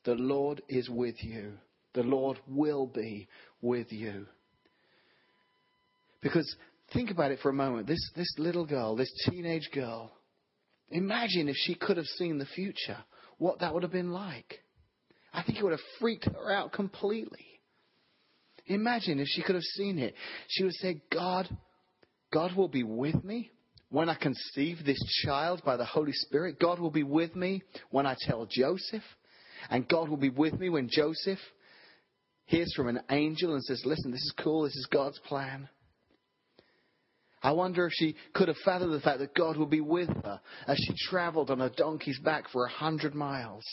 the 0.04 0.16
Lord 0.16 0.62
is 0.68 0.90
with 0.90 1.16
you. 1.24 1.54
The 1.94 2.04
Lord 2.04 2.40
will 2.48 2.88
be 2.88 3.28
with 3.62 3.92
you. 3.92 4.28
Because 6.24 6.56
think 6.94 7.12
about 7.12 7.32
it 7.32 7.40
for 7.42 7.50
a 7.50 7.54
moment. 7.54 7.86
This, 7.86 8.12
this 8.16 8.34
little 8.38 8.66
girl, 8.66 8.96
this 8.96 9.12
teenage 9.30 9.70
girl, 9.74 10.12
imagine 10.90 11.50
if 11.50 11.56
she 11.58 11.76
could 11.76 11.98
have 11.98 12.06
seen 12.06 12.38
the 12.38 12.46
future, 12.46 12.98
what 13.38 13.60
that 13.60 13.74
would 13.74 13.84
have 13.84 13.92
been 13.92 14.12
like. 14.12 14.62
I 15.34 15.44
think 15.44 15.58
it 15.60 15.64
would 15.64 15.72
have 15.72 15.80
freaked 16.00 16.26
her 16.26 16.52
out 16.52 16.72
completely. 16.72 17.46
Imagine 18.68 19.20
if 19.20 19.28
she 19.28 19.44
could 19.44 19.56
have 19.56 19.64
seen 19.64 20.00
it. 20.00 20.16
She 20.48 20.64
would 20.64 20.74
say, 20.74 21.02
God, 21.12 21.50
God 22.32 22.56
will 22.56 22.70
be 22.70 22.84
with 22.84 23.22
me 23.24 23.52
when 23.90 24.08
I 24.08 24.16
conceive 24.16 24.78
this 24.86 25.04
child 25.26 25.62
by 25.66 25.76
the 25.76 25.86
Holy 25.86 26.14
Spirit. 26.14 26.60
God 26.60 26.80
will 26.80 26.92
be 26.92 27.04
with 27.04 27.36
me 27.36 27.64
when 27.90 28.06
I 28.06 28.16
tell 28.20 28.48
Joseph. 28.50 29.04
And 29.70 29.88
God 29.88 30.08
will 30.10 30.18
be 30.18 30.30
with 30.30 30.60
me 30.60 30.70
when 30.70 30.90
Joseph 30.90 31.40
hears 32.46 32.74
from 32.76 32.88
an 32.88 33.02
angel 33.10 33.54
and 33.54 33.64
says, 33.64 33.82
Listen, 33.86 34.12
this 34.12 34.22
is 34.22 34.34
cool. 34.42 34.64
This 34.64 34.76
is 34.76 34.88
God's 34.92 35.20
plan. 35.20 35.68
I 37.44 37.52
wonder 37.52 37.86
if 37.86 37.92
she 37.94 38.16
could 38.34 38.48
have 38.48 38.58
fathomed 38.64 38.94
the 38.94 39.02
fact 39.02 39.20
that 39.20 39.36
God 39.36 39.58
would 39.58 39.70
be 39.70 39.82
with 39.82 40.08
her 40.08 40.40
as 40.66 40.78
she 40.78 40.94
traveled 41.10 41.52
on 41.52 41.60
a 41.60 41.70
donkey's 41.70 42.20
back 42.20 42.48
for 42.50 42.66
a 42.66 42.70
hundred 42.70 43.14
miles, 43.14 43.66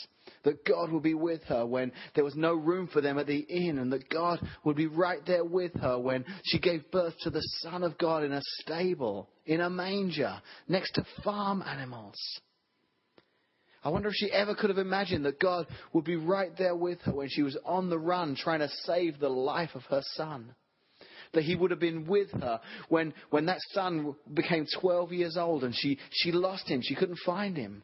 that 0.43 0.65
God 0.65 0.91
would 0.91 1.03
be 1.03 1.13
with 1.13 1.41
her 1.45 1.65
when 1.65 1.93
there 2.13 2.25
was 2.25 2.35
no 2.35 2.53
room 2.53 2.87
for 2.91 2.99
them 2.99 3.17
at 3.17 3.27
the 3.27 3.39
inn, 3.39 3.77
and 3.79 3.93
that 3.93 4.09
God 4.09 4.45
would 4.65 4.75
be 4.75 4.87
right 4.87 5.25
there 5.25 5.45
with 5.45 5.73
her 5.79 5.97
when 5.97 6.25
she 6.43 6.59
gave 6.59 6.91
birth 6.91 7.13
to 7.21 7.29
the 7.29 7.41
Son 7.61 7.83
of 7.83 7.97
God 7.97 8.23
in 8.23 8.33
a 8.33 8.41
stable, 8.59 9.29
in 9.45 9.61
a 9.61 9.69
manger, 9.69 10.41
next 10.67 10.91
to 10.95 11.05
farm 11.23 11.63
animals. 11.65 12.17
I 13.83 13.89
wonder 13.89 14.09
if 14.09 14.15
she 14.15 14.31
ever 14.31 14.53
could 14.53 14.69
have 14.69 14.77
imagined 14.77 15.25
that 15.25 15.39
God 15.39 15.65
would 15.93 16.05
be 16.05 16.17
right 16.17 16.55
there 16.57 16.75
with 16.75 16.99
her 17.01 17.13
when 17.13 17.29
she 17.29 17.41
was 17.41 17.57
on 17.65 17.89
the 17.89 17.97
run 17.97 18.35
trying 18.35 18.59
to 18.59 18.69
save 18.83 19.17
the 19.19 19.29
life 19.29 19.71
of 19.75 19.83
her 19.83 20.01
son. 20.15 20.53
That 21.33 21.43
he 21.43 21.55
would 21.55 21.71
have 21.71 21.79
been 21.79 22.05
with 22.05 22.29
her 22.31 22.59
when, 22.89 23.13
when 23.29 23.45
that 23.45 23.59
son 23.71 24.15
became 24.33 24.65
12 24.79 25.13
years 25.13 25.37
old 25.37 25.63
and 25.63 25.73
she, 25.73 25.97
she 26.11 26.31
lost 26.31 26.67
him. 26.67 26.81
She 26.83 26.95
couldn't 26.95 27.19
find 27.25 27.55
him 27.55 27.83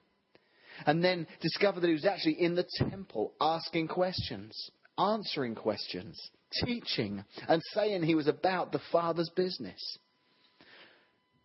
and 0.85 1.03
then 1.03 1.27
discovered 1.41 1.81
that 1.81 1.87
he 1.87 1.93
was 1.93 2.05
actually 2.05 2.41
in 2.41 2.55
the 2.55 2.67
temple 2.77 3.33
asking 3.41 3.87
questions, 3.87 4.69
answering 4.97 5.55
questions, 5.55 6.19
teaching, 6.65 7.23
and 7.47 7.61
saying 7.73 8.03
he 8.03 8.15
was 8.15 8.27
about 8.27 8.71
the 8.71 8.81
Father's 8.91 9.31
business. 9.35 9.97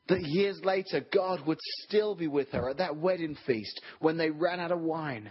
That 0.08 0.22
years 0.22 0.60
later, 0.64 1.04
God 1.12 1.46
would 1.46 1.60
still 1.84 2.14
be 2.14 2.26
with 2.26 2.50
her 2.50 2.68
at 2.68 2.78
that 2.78 2.96
wedding 2.96 3.36
feast 3.46 3.80
when 4.00 4.18
they 4.18 4.30
ran 4.30 4.60
out 4.60 4.72
of 4.72 4.80
wine. 4.80 5.30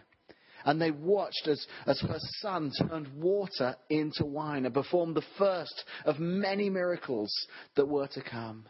And 0.66 0.82
they 0.82 0.92
watched 0.92 1.48
as, 1.48 1.66
as 1.86 2.00
her 2.02 2.20
son 2.40 2.72
turned 2.78 3.08
water 3.22 3.76
into 3.90 4.26
wine 4.26 4.66
and 4.66 4.74
performed 4.74 5.16
the 5.16 5.26
first 5.38 5.84
of 6.06 6.20
many 6.20 6.70
miracles 6.70 7.34
that 7.76 7.88
were 7.88 8.08
to 8.08 8.22
come. 8.22 8.68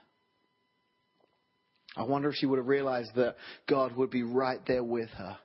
I 1.95 2.03
wonder 2.03 2.29
if 2.29 2.35
she 2.35 2.45
would 2.45 2.57
have 2.57 2.67
realized 2.67 3.11
that 3.15 3.35
God 3.67 3.95
would 3.95 4.09
be 4.09 4.23
right 4.23 4.59
there 4.65 4.83
with 4.83 5.09
her 5.11 5.37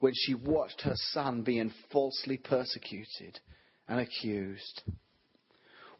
when 0.00 0.12
she 0.14 0.34
watched 0.34 0.82
her 0.82 0.96
son 1.12 1.42
being 1.42 1.72
falsely 1.90 2.36
persecuted 2.36 3.38
and 3.88 4.00
accused. 4.00 4.82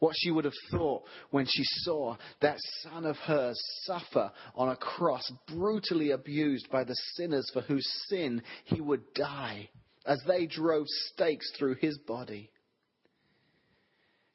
What 0.03 0.17
she 0.19 0.33
would 0.33 0.47
have 0.47 0.53
thought 0.73 1.05
when 1.31 1.47
she 1.47 1.62
saw 1.62 2.17
that 2.41 2.59
son 2.83 3.07
of 3.07 3.17
hers 3.19 3.57
suffer 3.85 4.33
on 4.57 4.69
a 4.69 4.75
cross, 4.75 5.23
brutally 5.47 6.11
abused 6.11 6.69
by 6.73 6.83
the 6.83 6.97
sinners 7.15 7.49
for 7.53 7.61
whose 7.61 7.88
sin 8.09 8.43
he 8.65 8.81
would 8.81 9.15
die, 9.15 9.71
as 10.05 10.21
they 10.27 10.47
drove 10.47 10.88
stakes 10.88 11.49
through 11.57 11.77
his 11.77 11.99
body. 11.99 12.51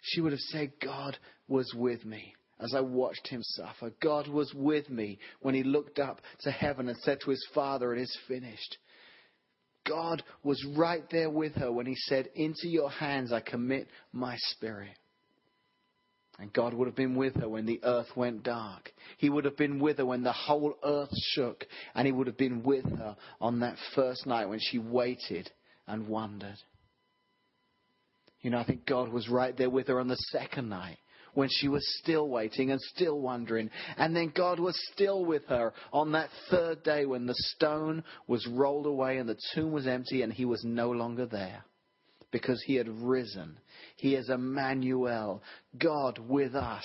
She 0.03 0.21
would 0.21 0.31
have 0.31 0.39
said, 0.39 0.71
God 0.81 1.17
was 1.49 1.69
with 1.75 2.05
me 2.05 2.33
as 2.61 2.73
I 2.73 2.79
watched 2.79 3.27
him 3.27 3.43
suffer. 3.43 3.91
God 4.01 4.29
was 4.29 4.53
with 4.53 4.89
me 4.89 5.19
when 5.41 5.53
he 5.53 5.63
looked 5.63 5.99
up 5.99 6.21
to 6.43 6.49
heaven 6.49 6.87
and 6.87 6.97
said 6.99 7.19
to 7.25 7.31
his 7.31 7.45
Father, 7.53 7.93
It 7.93 8.03
is 8.03 8.17
finished. 8.25 8.77
God 9.85 10.23
was 10.43 10.65
right 10.77 11.03
there 11.11 11.29
with 11.29 11.55
her 11.55 11.73
when 11.73 11.87
he 11.87 11.95
said, 11.95 12.29
Into 12.35 12.69
your 12.69 12.89
hands 12.89 13.33
I 13.33 13.41
commit 13.41 13.89
my 14.13 14.37
spirit. 14.37 14.95
And 16.39 16.53
God 16.53 16.73
would 16.73 16.87
have 16.87 16.95
been 16.95 17.15
with 17.15 17.35
her 17.35 17.49
when 17.49 17.65
the 17.65 17.79
earth 17.83 18.15
went 18.15 18.43
dark. 18.43 18.91
He 19.17 19.29
would 19.29 19.45
have 19.45 19.57
been 19.57 19.79
with 19.79 19.97
her 19.97 20.05
when 20.05 20.23
the 20.23 20.31
whole 20.31 20.75
earth 20.83 21.09
shook. 21.33 21.65
And 21.95 22.05
He 22.05 22.11
would 22.11 22.27
have 22.27 22.37
been 22.37 22.63
with 22.63 22.85
her 22.85 23.15
on 23.41 23.59
that 23.61 23.77
first 23.95 24.27
night 24.27 24.47
when 24.47 24.59
she 24.59 24.77
waited 24.77 25.49
and 25.87 26.07
wondered. 26.07 26.57
You 28.41 28.51
know, 28.51 28.59
I 28.59 28.65
think 28.65 28.85
God 28.85 29.09
was 29.09 29.29
right 29.29 29.57
there 29.57 29.69
with 29.69 29.87
her 29.87 29.99
on 29.99 30.07
the 30.07 30.15
second 30.31 30.69
night 30.69 30.97
when 31.33 31.49
she 31.51 31.67
was 31.67 31.83
still 31.99 32.29
waiting 32.29 32.71
and 32.71 32.79
still 32.81 33.19
wondering. 33.19 33.69
And 33.97 34.15
then 34.15 34.31
God 34.35 34.59
was 34.59 34.79
still 34.93 35.25
with 35.25 35.45
her 35.47 35.73
on 35.91 36.11
that 36.11 36.29
third 36.49 36.83
day 36.83 37.05
when 37.05 37.25
the 37.25 37.35
stone 37.35 38.03
was 38.27 38.47
rolled 38.47 38.85
away 38.85 39.17
and 39.17 39.27
the 39.27 39.39
tomb 39.53 39.71
was 39.71 39.87
empty 39.87 40.21
and 40.21 40.31
he 40.31 40.45
was 40.45 40.63
no 40.63 40.91
longer 40.91 41.25
there 41.25 41.63
because 42.31 42.61
he 42.65 42.75
had 42.75 42.89
risen. 42.89 43.57
He 43.95 44.15
is 44.15 44.29
Emmanuel, 44.29 45.41
God 45.77 46.19
with 46.19 46.55
us. 46.55 46.83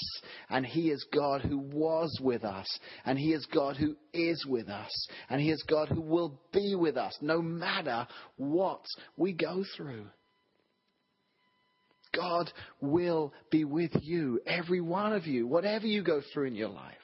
And 0.49 0.65
he 0.65 0.91
is 0.91 1.05
God 1.13 1.43
who 1.43 1.59
was 1.59 2.17
with 2.23 2.45
us. 2.45 2.67
And 3.05 3.19
he 3.19 3.33
is 3.33 3.47
God 3.47 3.77
who 3.77 3.97
is 4.13 4.45
with 4.47 4.69
us. 4.69 5.09
And 5.29 5.41
he 5.41 5.51
is 5.51 5.63
God 5.69 5.89
who 5.89 6.01
will 6.01 6.41
be 6.53 6.75
with 6.75 6.97
us 6.97 7.17
no 7.21 7.43
matter 7.43 8.07
what 8.37 8.85
we 9.17 9.33
go 9.33 9.65
through. 9.77 10.07
God 12.15 12.53
will 12.81 13.33
be 13.51 13.65
with 13.65 13.93
you, 14.03 14.41
every 14.47 14.83
one 14.83 15.13
of 15.15 15.27
you, 15.27 15.47
whatever 15.47 15.87
you 15.87 16.03
go 16.03 16.21
through 16.33 16.49
in 16.49 16.55
your 16.55 16.69
life. 16.69 16.97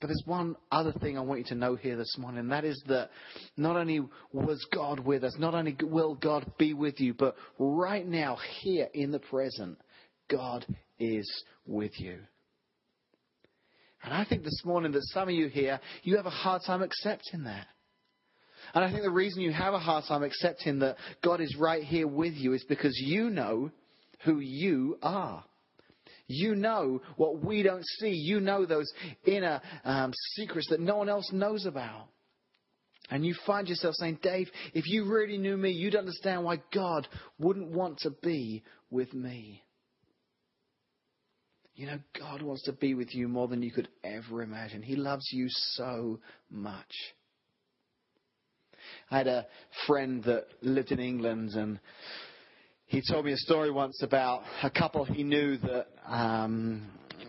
But 0.00 0.08
there's 0.08 0.22
one 0.26 0.54
other 0.70 0.92
thing 0.92 1.18
I 1.18 1.22
want 1.22 1.40
you 1.40 1.46
to 1.46 1.54
know 1.56 1.74
here 1.74 1.96
this 1.96 2.16
morning, 2.18 2.40
and 2.40 2.52
that 2.52 2.64
is 2.64 2.80
that 2.86 3.10
not 3.56 3.76
only 3.76 4.00
was 4.32 4.64
God 4.72 5.00
with 5.00 5.24
us, 5.24 5.36
not 5.38 5.54
only 5.54 5.76
will 5.82 6.14
God 6.14 6.52
be 6.56 6.72
with 6.72 7.00
you, 7.00 7.14
but 7.14 7.34
right 7.58 8.06
now, 8.06 8.38
here 8.60 8.88
in 8.94 9.10
the 9.10 9.18
present, 9.18 9.78
God 10.30 10.64
is 11.00 11.28
with 11.66 11.98
you. 11.98 12.18
And 14.04 14.14
I 14.14 14.24
think 14.24 14.44
this 14.44 14.62
morning 14.64 14.92
that 14.92 15.02
some 15.06 15.28
of 15.28 15.34
you 15.34 15.48
here, 15.48 15.80
you 16.04 16.16
have 16.16 16.26
a 16.26 16.30
hard 16.30 16.62
time 16.64 16.82
accepting 16.82 17.44
that. 17.44 17.66
And 18.74 18.84
I 18.84 18.90
think 18.90 19.02
the 19.02 19.10
reason 19.10 19.40
you 19.40 19.52
have 19.52 19.74
a 19.74 19.78
hard 19.78 20.04
time 20.06 20.22
accepting 20.22 20.78
that 20.80 20.96
God 21.24 21.40
is 21.40 21.56
right 21.58 21.82
here 21.82 22.06
with 22.06 22.34
you 22.34 22.52
is 22.52 22.64
because 22.64 22.96
you 22.98 23.30
know 23.30 23.70
who 24.24 24.38
you 24.38 24.98
are. 25.02 25.44
You 26.28 26.54
know 26.54 27.00
what 27.16 27.42
we 27.42 27.62
don't 27.62 27.84
see. 27.98 28.10
You 28.10 28.38
know 28.40 28.66
those 28.66 28.92
inner 29.24 29.60
um, 29.84 30.12
secrets 30.34 30.68
that 30.70 30.78
no 30.78 30.98
one 30.98 31.08
else 31.08 31.32
knows 31.32 31.64
about. 31.64 32.08
And 33.10 33.24
you 33.24 33.34
find 33.46 33.66
yourself 33.66 33.94
saying, 33.94 34.18
Dave, 34.22 34.50
if 34.74 34.86
you 34.86 35.06
really 35.06 35.38
knew 35.38 35.56
me, 35.56 35.70
you'd 35.70 35.96
understand 35.96 36.44
why 36.44 36.60
God 36.74 37.08
wouldn't 37.38 37.70
want 37.70 37.98
to 38.00 38.10
be 38.10 38.62
with 38.90 39.14
me. 39.14 39.62
You 41.74 41.86
know, 41.86 41.98
God 42.18 42.42
wants 42.42 42.64
to 42.64 42.72
be 42.72 42.92
with 42.92 43.14
you 43.14 43.28
more 43.28 43.48
than 43.48 43.62
you 43.62 43.70
could 43.70 43.88
ever 44.04 44.42
imagine. 44.42 44.82
He 44.82 44.96
loves 44.96 45.26
you 45.32 45.46
so 45.48 46.20
much. 46.50 46.92
I 49.10 49.18
had 49.18 49.28
a 49.28 49.46
friend 49.86 50.22
that 50.24 50.46
lived 50.60 50.92
in 50.92 51.00
England 51.00 51.52
and 51.54 51.78
he 52.88 53.02
told 53.06 53.26
me 53.26 53.32
a 53.32 53.36
story 53.36 53.70
once 53.70 54.02
about 54.02 54.42
a 54.62 54.70
couple 54.70 55.04
he 55.04 55.22
knew 55.22 55.58
that 55.58 55.88
um, 56.06 56.86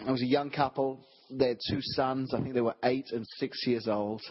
it 0.08 0.10
was 0.10 0.22
a 0.22 0.26
young 0.26 0.50
couple. 0.50 1.06
They 1.30 1.50
had 1.50 1.58
two 1.70 1.82
sons. 1.82 2.34
I 2.34 2.42
think 2.42 2.54
they 2.54 2.62
were 2.62 2.78
eight 2.84 3.08
and 3.12 3.26
six 3.38 3.68
years 3.68 3.88
old. 3.88 4.22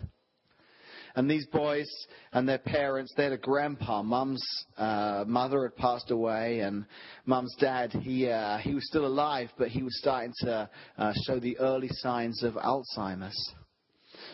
And 1.15 1.31
these 1.31 1.45
boys 1.47 1.87
and 2.33 2.49
their 2.49 2.59
parents, 2.59 3.13
they 3.15 3.25
had 3.25 3.33
a 3.33 3.39
grandpa. 3.39 4.03
Mum's 4.03 4.43
uh, 4.79 5.25
mother 5.27 5.65
had 5.65 5.77
passed 5.77 6.11
away, 6.11 6.61
and 6.61 6.87
Mum's 7.27 7.55
dad, 7.61 7.93
he 7.93 8.29
uh, 8.29 8.59
he 8.59 8.73
was 8.75 8.87
still 8.87 9.05
alive, 9.05 9.51
but 9.59 9.69
he 9.69 9.83
was 9.83 9.99
starting 9.99 10.33
to 10.41 10.71
uh, 10.97 11.13
show 11.27 11.39
the 11.39 11.59
early 11.59 11.89
signs 11.91 12.43
of 12.43 12.55
Alzheimer's. 12.55 13.53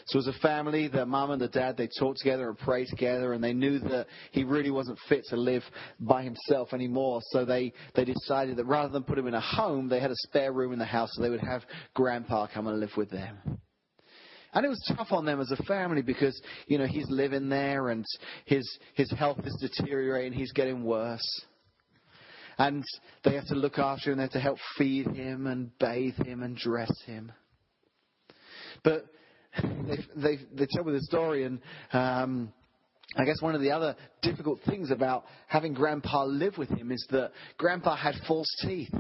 So 0.07 0.19
as 0.19 0.27
a 0.27 0.35
family, 0.35 0.89
the 0.89 1.07
mum 1.07 1.31
and 1.31 1.41
the 1.41 1.49
dad, 1.49 1.77
they 1.77 1.89
talked 1.99 2.19
together 2.19 2.49
and 2.49 2.59
prayed 2.59 2.89
together, 2.89 3.33
and 3.33 3.43
they 3.43 3.55
knew 3.55 3.79
that 3.79 4.07
he 4.33 4.45
really 4.45 4.71
wasn't 4.71 4.99
fit 5.09 5.25
to 5.31 5.37
live 5.37 5.63
by 5.99 6.23
himself 6.23 6.75
anymore. 6.75 7.21
So 7.31 7.45
they, 7.45 7.73
they 7.95 8.05
decided 8.05 8.57
that 8.57 8.67
rather 8.67 8.93
than 8.93 9.05
put 9.05 9.19
him 9.19 9.27
in 9.27 9.35
a 9.35 9.41
home, 9.41 9.89
they 9.89 10.01
had 10.01 10.11
a 10.11 10.17
spare 10.17 10.53
room 10.53 10.73
in 10.73 10.79
the 10.79 10.85
house, 10.85 11.11
so 11.15 11.23
they 11.23 11.31
would 11.31 11.41
have 11.41 11.63
grandpa 11.95 12.47
come 12.53 12.67
and 12.67 12.81
live 12.81 12.93
with 12.97 13.11
them. 13.11 13.61
And 14.53 14.65
it 14.65 14.69
was 14.69 14.95
tough 14.97 15.09
on 15.11 15.25
them 15.25 15.41
as 15.41 15.51
a 15.51 15.63
family 15.65 16.03
because, 16.03 16.41
you 16.69 16.79
know, 16.79 16.87
he's 16.87 17.11
living 17.11 17.49
there 17.49 17.89
and 17.89 18.05
his, 18.45 18.79
his 18.95 19.11
health 19.11 19.41
is 19.45 19.57
deteriorating, 19.61 20.33
he's 20.33 20.53
getting 20.53 20.85
worse. 20.85 21.45
And 22.57 22.85
they 23.25 23.35
have 23.35 23.49
to 23.49 23.57
look 23.57 23.81
after 23.81 24.13
him, 24.13 24.19
they 24.19 24.25
have 24.25 24.33
to 24.33 24.41
help 24.41 24.59
feed 24.79 25.09
him 25.09 25.49
and 25.49 25.77
bathe 25.81 26.15
him 26.25 26.45
and 26.45 26.57
dress 26.57 26.93
him. 27.05 27.33
But 28.85 29.07
they, 29.63 29.99
they, 30.17 30.39
they 30.55 30.67
tell 30.71 30.85
me 30.85 30.93
the 30.93 31.03
story, 31.03 31.45
and 31.45 31.61
um, 31.93 32.53
I 33.17 33.25
guess 33.25 33.41
one 33.41 33.55
of 33.55 33.61
the 33.61 33.71
other 33.71 33.97
difficult 34.23 34.61
things 34.67 34.91
about 34.91 35.25
having 35.47 35.73
Grandpa 35.73 36.25
live 36.25 36.59
with 36.59 36.71
him 36.71 36.91
is 36.91 37.07
that 37.11 37.33
Grandpa 37.59 37.97
had 37.97 38.15
false 38.27 38.49
teeth. 38.63 38.93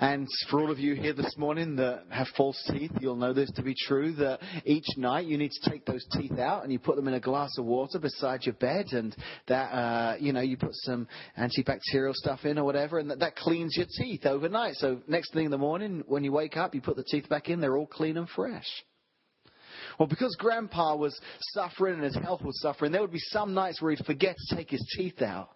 And 0.00 0.26
for 0.50 0.60
all 0.60 0.72
of 0.72 0.80
you 0.80 0.94
here 0.96 1.12
this 1.12 1.36
morning 1.36 1.76
that 1.76 2.02
have 2.10 2.26
false 2.36 2.60
teeth, 2.72 2.90
you'll 3.00 3.14
know 3.14 3.32
this 3.32 3.52
to 3.52 3.62
be 3.62 3.72
true 3.86 4.12
that 4.14 4.40
each 4.64 4.86
night 4.96 5.26
you 5.26 5.38
need 5.38 5.52
to 5.52 5.70
take 5.70 5.84
those 5.84 6.04
teeth 6.18 6.40
out 6.40 6.64
and 6.64 6.72
you 6.72 6.80
put 6.80 6.96
them 6.96 7.06
in 7.06 7.14
a 7.14 7.20
glass 7.20 7.56
of 7.56 7.66
water 7.66 8.00
beside 8.00 8.44
your 8.44 8.56
bed 8.56 8.86
and 8.90 9.14
that, 9.46 9.70
uh, 9.70 10.16
you 10.18 10.32
know, 10.32 10.40
you 10.40 10.56
put 10.56 10.74
some 10.74 11.06
antibacterial 11.38 12.14
stuff 12.14 12.44
in 12.44 12.58
or 12.58 12.64
whatever 12.64 12.98
and 12.98 13.10
that, 13.10 13.20
that 13.20 13.36
cleans 13.36 13.76
your 13.76 13.86
teeth 13.96 14.26
overnight. 14.26 14.74
So 14.74 15.02
next 15.06 15.32
thing 15.34 15.44
in 15.44 15.52
the 15.52 15.58
morning 15.58 16.02
when 16.08 16.24
you 16.24 16.32
wake 16.32 16.56
up, 16.56 16.74
you 16.74 16.80
put 16.80 16.96
the 16.96 17.04
teeth 17.04 17.28
back 17.28 17.48
in, 17.48 17.60
they're 17.60 17.76
all 17.76 17.86
clean 17.86 18.16
and 18.16 18.28
fresh. 18.28 18.66
Well, 19.98 20.08
because 20.08 20.34
Grandpa 20.38 20.96
was 20.96 21.18
suffering 21.52 21.94
and 21.94 22.04
his 22.04 22.16
health 22.16 22.42
was 22.42 22.60
suffering, 22.60 22.92
there 22.92 23.00
would 23.00 23.12
be 23.12 23.18
some 23.18 23.54
nights 23.54 23.80
where 23.80 23.92
he'd 23.92 24.04
forget 24.04 24.36
to 24.36 24.56
take 24.56 24.70
his 24.70 24.84
teeth 24.96 25.22
out. 25.22 25.50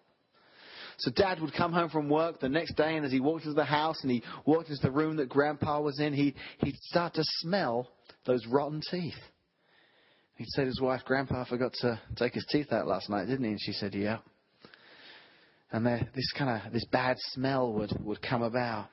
So 0.99 1.11
Dad 1.11 1.39
would 1.41 1.53
come 1.53 1.73
home 1.73 1.89
from 1.89 2.09
work 2.09 2.39
the 2.39 2.49
next 2.49 2.75
day, 2.75 2.95
and 2.95 3.05
as 3.05 3.11
he 3.11 3.19
walked 3.19 3.43
into 3.43 3.53
the 3.53 3.63
house 3.63 4.01
and 4.01 4.09
he 4.09 4.23
walked 4.45 4.69
into 4.69 4.81
the 4.81 4.91
room 4.91 5.17
that 5.17 5.29
Grandpa 5.29 5.79
was 5.79 5.99
in, 5.99 6.11
he, 6.13 6.33
he'd 6.59 6.75
start 6.77 7.13
to 7.15 7.23
smell 7.39 7.87
those 8.25 8.45
rotten 8.47 8.81
teeth. 8.89 9.13
He 10.37 10.45
said 10.49 10.65
his 10.65 10.81
wife, 10.81 11.01
Grandpa 11.05 11.45
forgot 11.45 11.73
to 11.81 11.99
take 12.15 12.33
his 12.33 12.45
teeth 12.51 12.71
out 12.71 12.87
last 12.87 13.09
night, 13.09 13.25
didn't 13.25 13.43
he? 13.43 13.51
And 13.51 13.61
she 13.61 13.73
said, 13.73 13.93
Yeah. 13.93 14.19
And 15.71 15.85
there, 15.85 16.07
this 16.15 16.31
kind 16.37 16.61
of 16.65 16.71
this 16.71 16.85
bad 16.85 17.17
smell 17.19 17.73
would 17.73 17.91
would 18.03 18.21
come 18.21 18.41
about. 18.41 18.87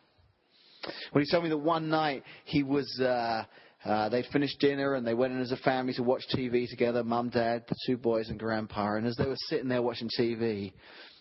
When 1.13 1.25
he 1.25 1.31
told 1.31 1.45
me 1.45 1.51
that 1.51 1.59
one 1.59 1.89
night 1.89 2.25
he 2.45 2.63
was, 2.63 3.01
uh, 3.01 3.45
uh, 3.85 4.09
they'd 4.09 4.27
finished 4.33 4.59
dinner 4.61 4.95
and 4.95 5.07
they 5.07 5.15
went 5.15 5.33
in 5.33 5.41
as 5.41 5.53
a 5.53 5.57
family 5.59 5.93
to 5.95 6.03
watch 6.03 6.23
TV 6.35 6.69
together, 6.69 7.05
mum, 7.05 7.29
dad, 7.29 7.65
the 7.69 7.77
two 7.87 7.97
boys, 7.97 8.31
and 8.31 8.39
grandpa. 8.39 8.95
And 8.95 9.07
as 9.07 9.17
they 9.17 9.27
were 9.27 9.37
sitting 9.49 9.69
there 9.69 9.83
watching 9.83 10.09
TV, 10.19 10.73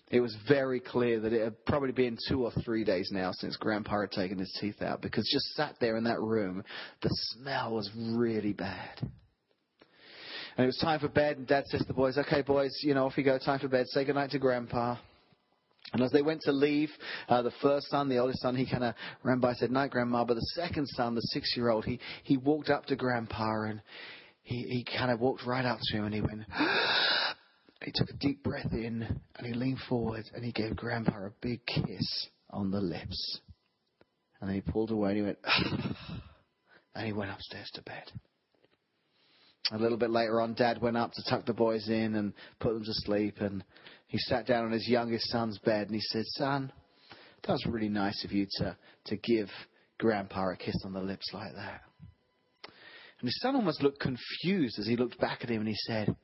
it 0.09 0.21
was 0.21 0.35
very 0.47 0.79
clear 0.79 1.19
that 1.19 1.33
it 1.33 1.43
had 1.43 1.65
probably 1.65 1.91
been 1.91 2.17
two 2.29 2.43
or 2.43 2.51
three 2.63 2.83
days 2.83 3.09
now 3.11 3.31
since 3.33 3.57
grandpa 3.57 4.01
had 4.01 4.11
taken 4.11 4.37
his 4.37 4.55
teeth 4.61 4.81
out 4.81 5.01
because 5.01 5.27
just 5.31 5.45
sat 5.55 5.75
there 5.81 5.97
in 5.97 6.03
that 6.05 6.21
room, 6.21 6.63
the 7.01 7.09
smell 7.11 7.73
was 7.73 7.89
really 7.95 8.53
bad. 8.53 8.99
And 10.55 10.65
it 10.65 10.67
was 10.67 10.77
time 10.77 10.99
for 10.99 11.07
bed, 11.07 11.37
and 11.37 11.47
Dad 11.47 11.65
says 11.65 11.81
to 11.81 11.87
the 11.87 11.93
boys, 11.93 12.17
Okay, 12.17 12.43
boys, 12.43 12.71
you 12.83 12.93
know, 12.93 13.07
off 13.07 13.17
you 13.17 13.23
go, 13.23 13.39
time 13.39 13.59
for 13.59 13.67
bed. 13.67 13.87
Say 13.87 14.05
goodnight 14.05 14.29
to 14.31 14.39
Grandpa. 14.39 14.97
And 15.93 16.01
as 16.01 16.11
they 16.11 16.23
went 16.23 16.41
to 16.41 16.51
leave, 16.51 16.89
uh, 17.29 17.43
the 17.43 17.53
first 17.61 17.89
son, 17.89 18.09
the 18.09 18.17
oldest 18.17 18.41
son, 18.41 18.55
he 18.55 18.69
kind 18.69 18.83
of 18.83 18.95
ran 19.21 19.39
by 19.39 19.49
and 19.49 19.57
said, 19.57 19.71
Night, 19.71 19.91
Grandma. 19.91 20.25
But 20.25 20.35
the 20.35 20.51
second 20.55 20.87
son, 20.87 21.13
the 21.13 21.21
six 21.21 21.53
year 21.55 21.69
old, 21.69 21.85
he, 21.85 21.99
he 22.23 22.37
walked 22.37 22.69
up 22.69 22.87
to 22.87 22.95
Grandpa 22.95 23.63
and 23.69 23.81
he, 24.41 24.63
he 24.63 24.85
kind 24.97 25.11
of 25.11 25.19
walked 25.19 25.45
right 25.45 25.65
up 25.65 25.77
to 25.81 25.97
him 25.97 26.05
and 26.05 26.13
he 26.13 26.21
went, 26.21 26.41
He 27.83 27.91
took 27.93 28.09
a 28.09 28.17
deep 28.17 28.43
breath 28.43 28.71
in 28.71 29.05
and 29.35 29.47
he 29.47 29.53
leaned 29.53 29.79
forward 29.89 30.23
and 30.33 30.43
he 30.43 30.51
gave 30.51 30.75
Grandpa 30.75 31.27
a 31.27 31.31
big 31.41 31.65
kiss 31.65 32.27
on 32.49 32.71
the 32.71 32.79
lips. 32.79 33.39
And 34.39 34.49
then 34.49 34.55
he 34.55 34.61
pulled 34.61 34.91
away 34.91 35.11
and 35.11 35.17
he 35.17 35.23
went, 35.23 35.37
and 36.95 37.05
he 37.05 37.13
went 37.13 37.31
upstairs 37.31 37.69
to 37.75 37.81
bed. 37.83 38.11
A 39.71 39.77
little 39.77 39.97
bit 39.97 40.09
later 40.09 40.41
on, 40.41 40.55
Dad 40.55 40.81
went 40.81 40.97
up 40.97 41.11
to 41.13 41.23
tuck 41.29 41.45
the 41.45 41.53
boys 41.53 41.87
in 41.87 42.15
and 42.15 42.33
put 42.59 42.73
them 42.73 42.83
to 42.83 42.93
sleep. 42.93 43.35
And 43.39 43.63
he 44.13 44.19
sat 44.19 44.45
down 44.45 44.65
on 44.65 44.71
his 44.71 44.87
youngest 44.87 45.27
son's 45.31 45.57
bed 45.57 45.87
and 45.87 45.95
he 45.95 45.99
said, 45.99 46.23
Son, 46.37 46.71
that 47.41 47.51
was 47.51 47.65
really 47.65 47.89
nice 47.89 48.23
of 48.23 48.31
you 48.31 48.45
to, 48.59 48.77
to 49.05 49.17
give 49.17 49.49
Grandpa 49.97 50.51
a 50.51 50.55
kiss 50.55 50.75
on 50.85 50.93
the 50.93 51.01
lips 51.01 51.31
like 51.33 51.51
that. 51.55 51.81
And 53.19 53.27
his 53.27 53.39
son 53.41 53.55
almost 53.55 53.81
looked 53.81 53.99
confused 53.99 54.77
as 54.77 54.85
he 54.85 54.97
looked 54.97 55.19
back 55.19 55.39
at 55.41 55.49
him 55.49 55.61
and 55.61 55.67
he 55.67 55.73
said, 55.75 56.15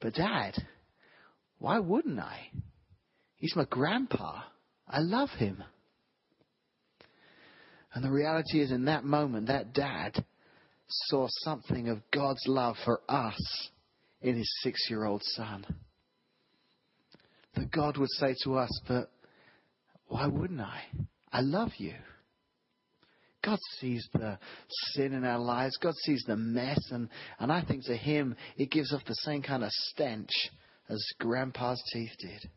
But 0.00 0.14
Dad, 0.14 0.54
why 1.60 1.78
wouldn't 1.78 2.18
I? 2.18 2.48
He's 3.36 3.54
my 3.54 3.66
grandpa. 3.70 4.40
I 4.88 4.98
love 4.98 5.30
him. 5.30 5.62
And 7.94 8.02
the 8.02 8.10
reality 8.10 8.60
is, 8.60 8.72
in 8.72 8.86
that 8.86 9.04
moment, 9.04 9.46
that 9.46 9.72
dad 9.72 10.24
saw 10.88 11.28
something 11.30 11.88
of 11.88 12.00
God's 12.10 12.42
love 12.48 12.74
for 12.84 13.00
us 13.08 13.70
in 14.22 14.34
his 14.34 14.52
six 14.64 14.88
year 14.90 15.04
old 15.04 15.22
son. 15.22 15.64
That 17.54 17.70
God 17.70 17.96
would 17.98 18.10
say 18.10 18.34
to 18.44 18.56
us, 18.56 18.80
But 18.88 19.10
why 20.06 20.26
wouldn't 20.26 20.60
I? 20.60 20.82
I 21.32 21.40
love 21.40 21.72
you. 21.78 21.94
God 23.42 23.58
sees 23.80 24.06
the 24.12 24.38
sin 24.92 25.12
in 25.12 25.24
our 25.24 25.38
lives. 25.38 25.76
God 25.82 25.94
sees 26.04 26.22
the 26.26 26.36
mess. 26.36 26.78
And, 26.90 27.08
and 27.40 27.50
I 27.50 27.62
think 27.64 27.84
to 27.86 27.96
him, 27.96 28.36
it 28.56 28.70
gives 28.70 28.92
off 28.94 29.04
the 29.04 29.14
same 29.14 29.42
kind 29.42 29.64
of 29.64 29.70
stench 29.70 30.30
as 30.88 31.04
Grandpa's 31.18 31.82
teeth 31.92 32.12
did. 32.20 32.50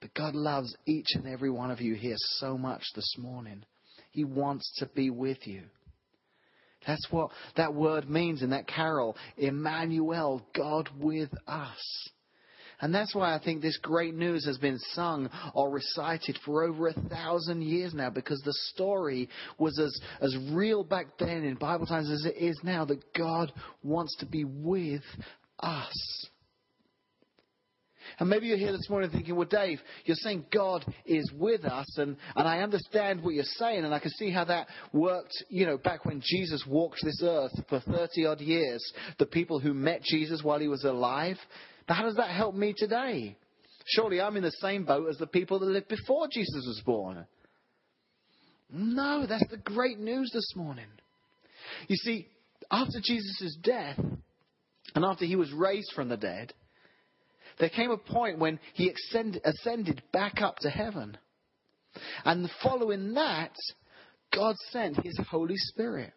But 0.00 0.14
God 0.14 0.34
loves 0.34 0.76
each 0.86 1.08
and 1.14 1.26
every 1.26 1.50
one 1.50 1.70
of 1.70 1.80
you 1.80 1.94
here 1.94 2.16
so 2.38 2.56
much 2.56 2.82
this 2.94 3.14
morning. 3.18 3.64
He 4.12 4.24
wants 4.24 4.70
to 4.78 4.86
be 4.86 5.10
with 5.10 5.46
you. 5.46 5.62
That's 6.86 7.06
what 7.10 7.30
that 7.56 7.74
word 7.74 8.08
means 8.08 8.42
in 8.42 8.50
that 8.50 8.68
carol. 8.68 9.16
Emmanuel, 9.36 10.46
God 10.54 10.88
with 11.00 11.30
us. 11.48 12.08
And 12.80 12.94
that's 12.94 13.14
why 13.14 13.34
I 13.34 13.38
think 13.42 13.62
this 13.62 13.78
great 13.78 14.14
news 14.14 14.44
has 14.46 14.58
been 14.58 14.78
sung 14.92 15.30
or 15.54 15.70
recited 15.70 16.38
for 16.44 16.64
over 16.64 16.88
a 16.88 16.92
thousand 16.92 17.62
years 17.62 17.94
now, 17.94 18.10
because 18.10 18.40
the 18.44 18.54
story 18.74 19.28
was 19.58 19.78
as, 19.78 19.98
as 20.20 20.36
real 20.52 20.84
back 20.84 21.18
then 21.18 21.44
in 21.44 21.54
Bible 21.54 21.86
times 21.86 22.10
as 22.10 22.24
it 22.26 22.36
is 22.36 22.58
now 22.62 22.84
that 22.84 23.12
God 23.14 23.52
wants 23.82 24.16
to 24.20 24.26
be 24.26 24.44
with 24.44 25.02
us. 25.60 26.26
And 28.18 28.30
maybe 28.30 28.46
you're 28.46 28.56
here 28.56 28.72
this 28.72 28.88
morning 28.88 29.10
thinking, 29.10 29.36
well, 29.36 29.48
Dave, 29.48 29.80
you're 30.04 30.16
saying 30.16 30.46
God 30.52 30.84
is 31.04 31.30
with 31.36 31.64
us, 31.64 31.86
and, 31.98 32.16
and 32.34 32.48
I 32.48 32.60
understand 32.60 33.22
what 33.22 33.34
you're 33.34 33.44
saying, 33.44 33.84
and 33.84 33.92
I 33.92 33.98
can 33.98 34.10
see 34.12 34.30
how 34.30 34.44
that 34.44 34.68
worked, 34.92 35.34
you 35.48 35.66
know, 35.66 35.76
back 35.76 36.04
when 36.04 36.22
Jesus 36.24 36.64
walked 36.66 37.00
this 37.02 37.20
earth 37.22 37.52
for 37.68 37.80
30 37.80 38.26
odd 38.26 38.40
years. 38.40 38.82
The 39.18 39.26
people 39.26 39.58
who 39.58 39.74
met 39.74 40.02
Jesus 40.02 40.42
while 40.42 40.60
he 40.60 40.68
was 40.68 40.84
alive. 40.84 41.36
How 41.88 42.02
does 42.04 42.16
that 42.16 42.30
help 42.30 42.54
me 42.54 42.74
today? 42.76 43.36
Surely 43.86 44.20
I'm 44.20 44.36
in 44.36 44.42
the 44.42 44.50
same 44.60 44.84
boat 44.84 45.08
as 45.08 45.18
the 45.18 45.26
people 45.26 45.60
that 45.60 45.66
lived 45.66 45.88
before 45.88 46.26
Jesus 46.30 46.64
was 46.66 46.82
born. 46.84 47.26
No, 48.70 49.26
that's 49.28 49.48
the 49.48 49.58
great 49.58 49.98
news 49.98 50.30
this 50.34 50.52
morning. 50.56 50.88
You 51.86 51.96
see, 51.96 52.26
after 52.70 52.98
Jesus' 53.00 53.56
death, 53.62 53.98
and 54.94 55.04
after 55.04 55.24
he 55.24 55.36
was 55.36 55.52
raised 55.52 55.92
from 55.94 56.08
the 56.08 56.16
dead, 56.16 56.52
there 57.58 57.68
came 57.68 57.90
a 57.90 57.96
point 57.96 58.38
when 58.38 58.58
he 58.74 58.92
ascended 59.44 60.02
back 60.12 60.42
up 60.42 60.56
to 60.58 60.70
heaven. 60.70 61.16
And 62.24 62.50
following 62.62 63.14
that, 63.14 63.54
God 64.34 64.56
sent 64.70 65.02
his 65.04 65.18
Holy 65.30 65.56
Spirit. 65.56 66.12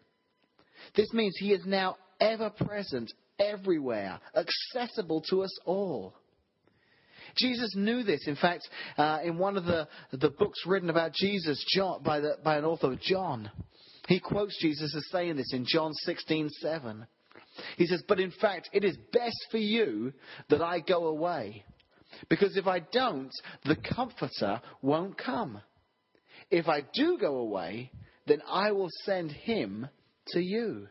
This 0.96 1.12
means 1.12 1.36
he 1.38 1.52
is 1.52 1.64
now 1.64 1.96
ever 2.20 2.50
present, 2.50 3.12
everywhere, 3.40 4.20
accessible 4.36 5.22
to 5.30 5.42
us 5.42 5.58
all. 5.64 6.14
Jesus 7.36 7.74
knew 7.76 8.02
this. 8.02 8.26
In 8.26 8.36
fact, 8.36 8.68
uh, 8.98 9.20
in 9.22 9.38
one 9.38 9.56
of 9.56 9.64
the, 9.64 9.88
the 10.12 10.30
books 10.30 10.60
written 10.66 10.90
about 10.90 11.12
Jesus 11.12 11.64
John, 11.74 12.02
by, 12.02 12.20
the, 12.20 12.36
by 12.44 12.56
an 12.56 12.64
author, 12.64 12.96
John, 13.00 13.50
he 14.08 14.20
quotes 14.20 14.58
Jesus 14.60 14.94
as 14.94 15.08
saying 15.10 15.36
this 15.36 15.52
in 15.52 15.64
John 15.66 15.92
16 15.92 16.48
7. 16.48 17.06
He 17.76 17.86
says, 17.86 18.02
But 18.06 18.20
in 18.20 18.32
fact, 18.40 18.70
it 18.72 18.84
is 18.84 18.96
best 19.12 19.46
for 19.50 19.58
you 19.58 20.12
that 20.48 20.62
I 20.62 20.80
go 20.80 21.06
away. 21.06 21.64
Because 22.28 22.56
if 22.56 22.66
I 22.66 22.80
don't, 22.80 23.30
the 23.64 23.76
Comforter 23.94 24.60
won't 24.82 25.16
come. 25.16 25.60
If 26.50 26.68
I 26.68 26.82
do 26.92 27.18
go 27.18 27.36
away, 27.36 27.92
then 28.26 28.42
I 28.48 28.72
will 28.72 28.88
send 29.04 29.30
him 29.30 29.88
to 30.28 30.40
you. 30.40 30.88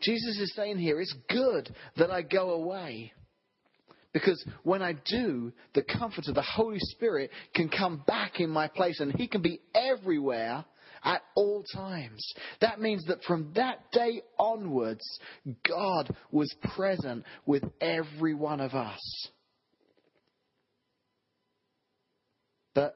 Jesus 0.00 0.38
is 0.38 0.52
saying 0.54 0.78
here, 0.78 1.00
it's 1.00 1.14
good 1.28 1.74
that 1.96 2.10
I 2.10 2.22
go 2.22 2.50
away. 2.50 3.12
Because 4.12 4.44
when 4.64 4.82
I 4.82 4.94
do, 5.04 5.52
the 5.74 5.82
comfort 5.82 6.26
of 6.26 6.34
the 6.34 6.42
Holy 6.42 6.80
Spirit, 6.80 7.30
can 7.54 7.68
come 7.68 8.02
back 8.06 8.40
in 8.40 8.50
my 8.50 8.66
place 8.66 8.98
and 9.00 9.12
He 9.14 9.28
can 9.28 9.40
be 9.42 9.60
everywhere 9.74 10.64
at 11.04 11.22
all 11.34 11.64
times. 11.74 12.20
That 12.60 12.80
means 12.80 13.04
that 13.06 13.22
from 13.24 13.52
that 13.54 13.90
day 13.92 14.22
onwards, 14.38 15.04
God 15.66 16.14
was 16.30 16.52
present 16.74 17.24
with 17.46 17.62
every 17.80 18.34
one 18.34 18.60
of 18.60 18.74
us. 18.74 19.00
But 22.74 22.94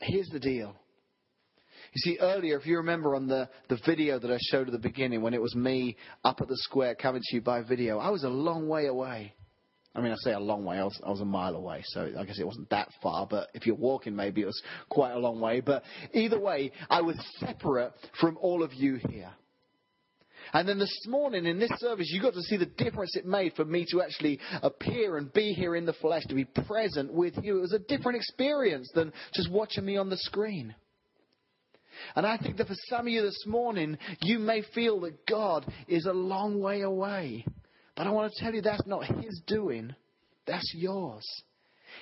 here's 0.00 0.28
the 0.28 0.40
deal. 0.40 0.74
You 1.92 1.98
see, 1.98 2.18
earlier, 2.20 2.56
if 2.56 2.66
you 2.66 2.76
remember 2.76 3.16
on 3.16 3.26
the, 3.26 3.48
the 3.68 3.78
video 3.84 4.18
that 4.18 4.30
I 4.30 4.38
showed 4.40 4.68
at 4.68 4.72
the 4.72 4.78
beginning, 4.78 5.22
when 5.22 5.34
it 5.34 5.42
was 5.42 5.56
me 5.56 5.96
up 6.24 6.40
at 6.40 6.48
the 6.48 6.56
square 6.56 6.94
coming 6.94 7.22
to 7.22 7.36
you 7.36 7.40
by 7.40 7.62
video, 7.62 7.98
I 7.98 8.10
was 8.10 8.22
a 8.22 8.28
long 8.28 8.68
way 8.68 8.86
away. 8.86 9.34
I 9.92 10.00
mean, 10.00 10.12
I 10.12 10.16
say 10.18 10.32
a 10.32 10.38
long 10.38 10.64
way. 10.64 10.78
I 10.78 10.84
was, 10.84 11.00
I 11.04 11.10
was 11.10 11.20
a 11.20 11.24
mile 11.24 11.56
away, 11.56 11.82
so 11.84 12.08
I 12.16 12.24
guess 12.24 12.38
it 12.38 12.46
wasn't 12.46 12.70
that 12.70 12.90
far. 13.02 13.26
But 13.28 13.48
if 13.54 13.66
you're 13.66 13.74
walking, 13.74 14.14
maybe 14.14 14.40
it 14.40 14.46
was 14.46 14.62
quite 14.88 15.12
a 15.12 15.18
long 15.18 15.40
way. 15.40 15.60
But 15.60 15.82
either 16.12 16.38
way, 16.38 16.70
I 16.88 17.00
was 17.00 17.16
separate 17.38 17.92
from 18.20 18.38
all 18.40 18.62
of 18.62 18.72
you 18.72 19.00
here. 19.08 19.32
And 20.52 20.68
then 20.68 20.78
this 20.78 21.06
morning 21.08 21.44
in 21.44 21.58
this 21.58 21.72
service, 21.78 22.08
you 22.10 22.22
got 22.22 22.34
to 22.34 22.42
see 22.42 22.56
the 22.56 22.66
difference 22.66 23.16
it 23.16 23.26
made 23.26 23.54
for 23.54 23.64
me 23.64 23.84
to 23.90 24.00
actually 24.00 24.38
appear 24.62 25.16
and 25.16 25.32
be 25.32 25.52
here 25.52 25.74
in 25.74 25.86
the 25.86 25.92
flesh, 25.94 26.24
to 26.28 26.34
be 26.34 26.44
present 26.44 27.12
with 27.12 27.34
you. 27.42 27.58
It 27.58 27.60
was 27.60 27.72
a 27.72 27.78
different 27.80 28.16
experience 28.16 28.90
than 28.94 29.12
just 29.34 29.50
watching 29.50 29.84
me 29.84 29.96
on 29.96 30.08
the 30.08 30.16
screen. 30.16 30.74
And 32.16 32.26
I 32.26 32.36
think 32.36 32.56
that 32.56 32.68
for 32.68 32.76
some 32.88 33.06
of 33.06 33.08
you 33.08 33.22
this 33.22 33.44
morning, 33.46 33.98
you 34.22 34.38
may 34.38 34.62
feel 34.74 35.00
that 35.00 35.26
God 35.26 35.70
is 35.88 36.06
a 36.06 36.12
long 36.12 36.60
way 36.60 36.82
away. 36.82 37.44
But 37.96 38.06
I 38.06 38.10
want 38.10 38.32
to 38.32 38.42
tell 38.42 38.54
you 38.54 38.62
that's 38.62 38.86
not 38.86 39.04
His 39.04 39.42
doing, 39.46 39.94
that's 40.46 40.72
yours. 40.74 41.26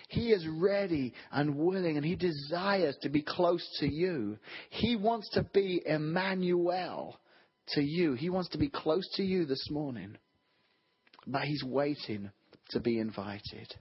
He 0.08 0.32
is 0.32 0.46
ready 0.46 1.14
and 1.32 1.56
willing, 1.56 1.96
and 1.96 2.04
He 2.04 2.14
desires 2.14 2.96
to 3.02 3.08
be 3.08 3.22
close 3.22 3.66
to 3.80 3.88
you. 3.88 4.38
He 4.70 4.96
wants 4.96 5.28
to 5.30 5.42
be 5.42 5.82
Emmanuel 5.84 7.18
to 7.68 7.82
you. 7.82 8.14
He 8.14 8.30
wants 8.30 8.50
to 8.50 8.58
be 8.58 8.68
close 8.68 9.08
to 9.16 9.22
you 9.22 9.44
this 9.44 9.66
morning. 9.70 10.16
But 11.26 11.42
He's 11.42 11.64
waiting 11.64 12.30
to 12.70 12.80
be 12.80 12.98
invited. 12.98 13.74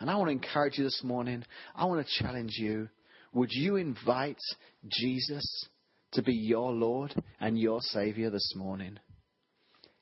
And 0.00 0.10
I 0.10 0.16
want 0.16 0.28
to 0.28 0.32
encourage 0.32 0.76
you 0.76 0.84
this 0.84 1.02
morning. 1.04 1.44
I 1.74 1.84
want 1.84 2.04
to 2.04 2.22
challenge 2.22 2.52
you. 2.56 2.88
Would 3.34 3.50
you 3.52 3.76
invite 3.76 4.40
Jesus 4.88 5.66
to 6.12 6.22
be 6.22 6.34
your 6.34 6.72
Lord 6.72 7.14
and 7.40 7.58
your 7.58 7.80
Savior 7.80 8.30
this 8.30 8.54
morning? 8.56 8.98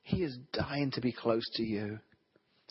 he 0.03 0.21
is 0.21 0.37
dying 0.51 0.91
to 0.91 1.01
be 1.01 1.11
close 1.11 1.43
to 1.55 1.63
you. 1.63 1.99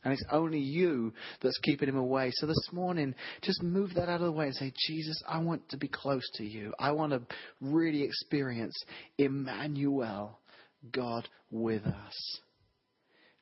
And 0.05 0.13
it's 0.13 0.25
only 0.31 0.59
you 0.59 1.13
that's 1.41 1.59
keeping 1.59 1.89
him 1.89 1.97
away. 1.97 2.31
So 2.35 2.47
this 2.47 2.69
morning, 2.73 3.15
just 3.41 3.63
move 3.63 3.95
that 3.95 4.09
out 4.09 4.21
of 4.21 4.27
the 4.27 4.33
way 4.33 4.47
and 4.47 4.55
say, 4.55 4.73
Jesus, 4.89 5.23
I 5.29 5.39
want 5.39 5.69
to 5.71 5.77
be 5.77 5.89
close 5.89 6.29
to 6.35 6.45
you. 6.45 6.75
I 6.79 6.91
want 6.91 7.13
to 7.13 7.23
really 7.61 8.03
experience 8.03 8.75
Emmanuel, 9.17 10.41
God 10.91 11.29
with 11.51 11.85
us. 11.85 12.41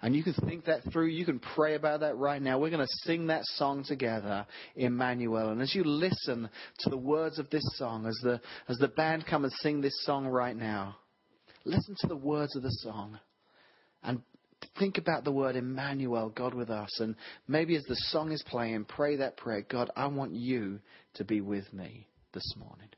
And 0.03 0.17
you 0.17 0.23
can 0.23 0.33
think 0.33 0.65
that 0.65 0.81
through. 0.93 1.09
You 1.09 1.27
can 1.27 1.39
pray 1.39 1.75
about 1.75 2.01
that 2.01 2.17
right 2.17 2.41
now. 2.41 2.59
We're 2.59 2.71
going 2.71 2.87
to 2.87 3.07
sing 3.07 3.27
that 3.27 3.45
song 3.57 3.85
together, 3.87 4.47
Emmanuel. 4.75 5.51
And 5.51 5.61
as 5.61 5.75
you 5.75 5.85
listen 5.85 6.49
to 6.81 6.91
the 6.91 6.97
words 6.97 7.39
of 7.39 7.51
this 7.51 7.65
song, 7.77 8.07
as 8.07 8.19
the, 8.23 8.41
as 8.69 8.79
the 8.79 8.89
band 8.89 9.27
come 9.27 9.45
and 9.45 9.53
sing 9.61 9.81
this 9.81 10.05
song 10.05 10.27
right 10.27 10.57
now, 10.57 10.97
listen 11.65 11.95
to 12.01 12.07
the 12.07 12.17
words 12.17 12.57
of 12.57 12.63
the 12.63 12.75
song 12.83 13.19
and 14.03 14.23
think 14.79 14.97
about 14.97 15.25
the 15.25 15.33
word 15.33 15.57
Emmanuel, 15.57 16.31
God 16.31 16.55
with 16.55 16.71
us. 16.71 17.01
And 17.01 17.15
maybe 17.47 17.77
as 17.77 17.85
the 17.85 17.97
song 17.97 18.33
is 18.33 18.43
playing, 18.47 18.87
pray 18.87 19.17
that 19.17 19.37
prayer 19.37 19.65
God, 19.69 19.91
I 19.97 20.07
want 20.07 20.33
you 20.33 20.81
to 21.15 21.25
be 21.25 21.43
with 21.43 21.71
me 21.75 22.07
this 22.33 22.55
morning. 22.57 22.89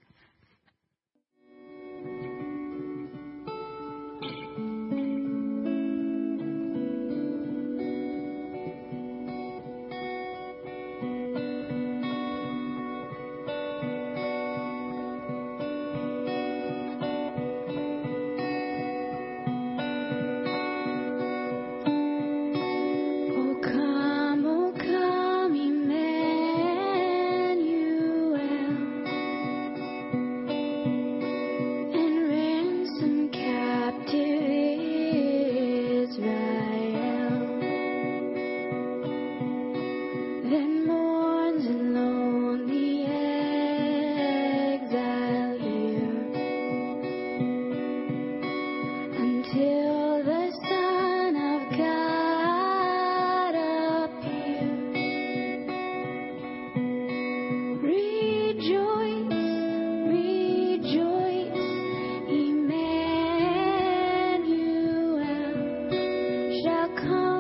come. 66.96 67.31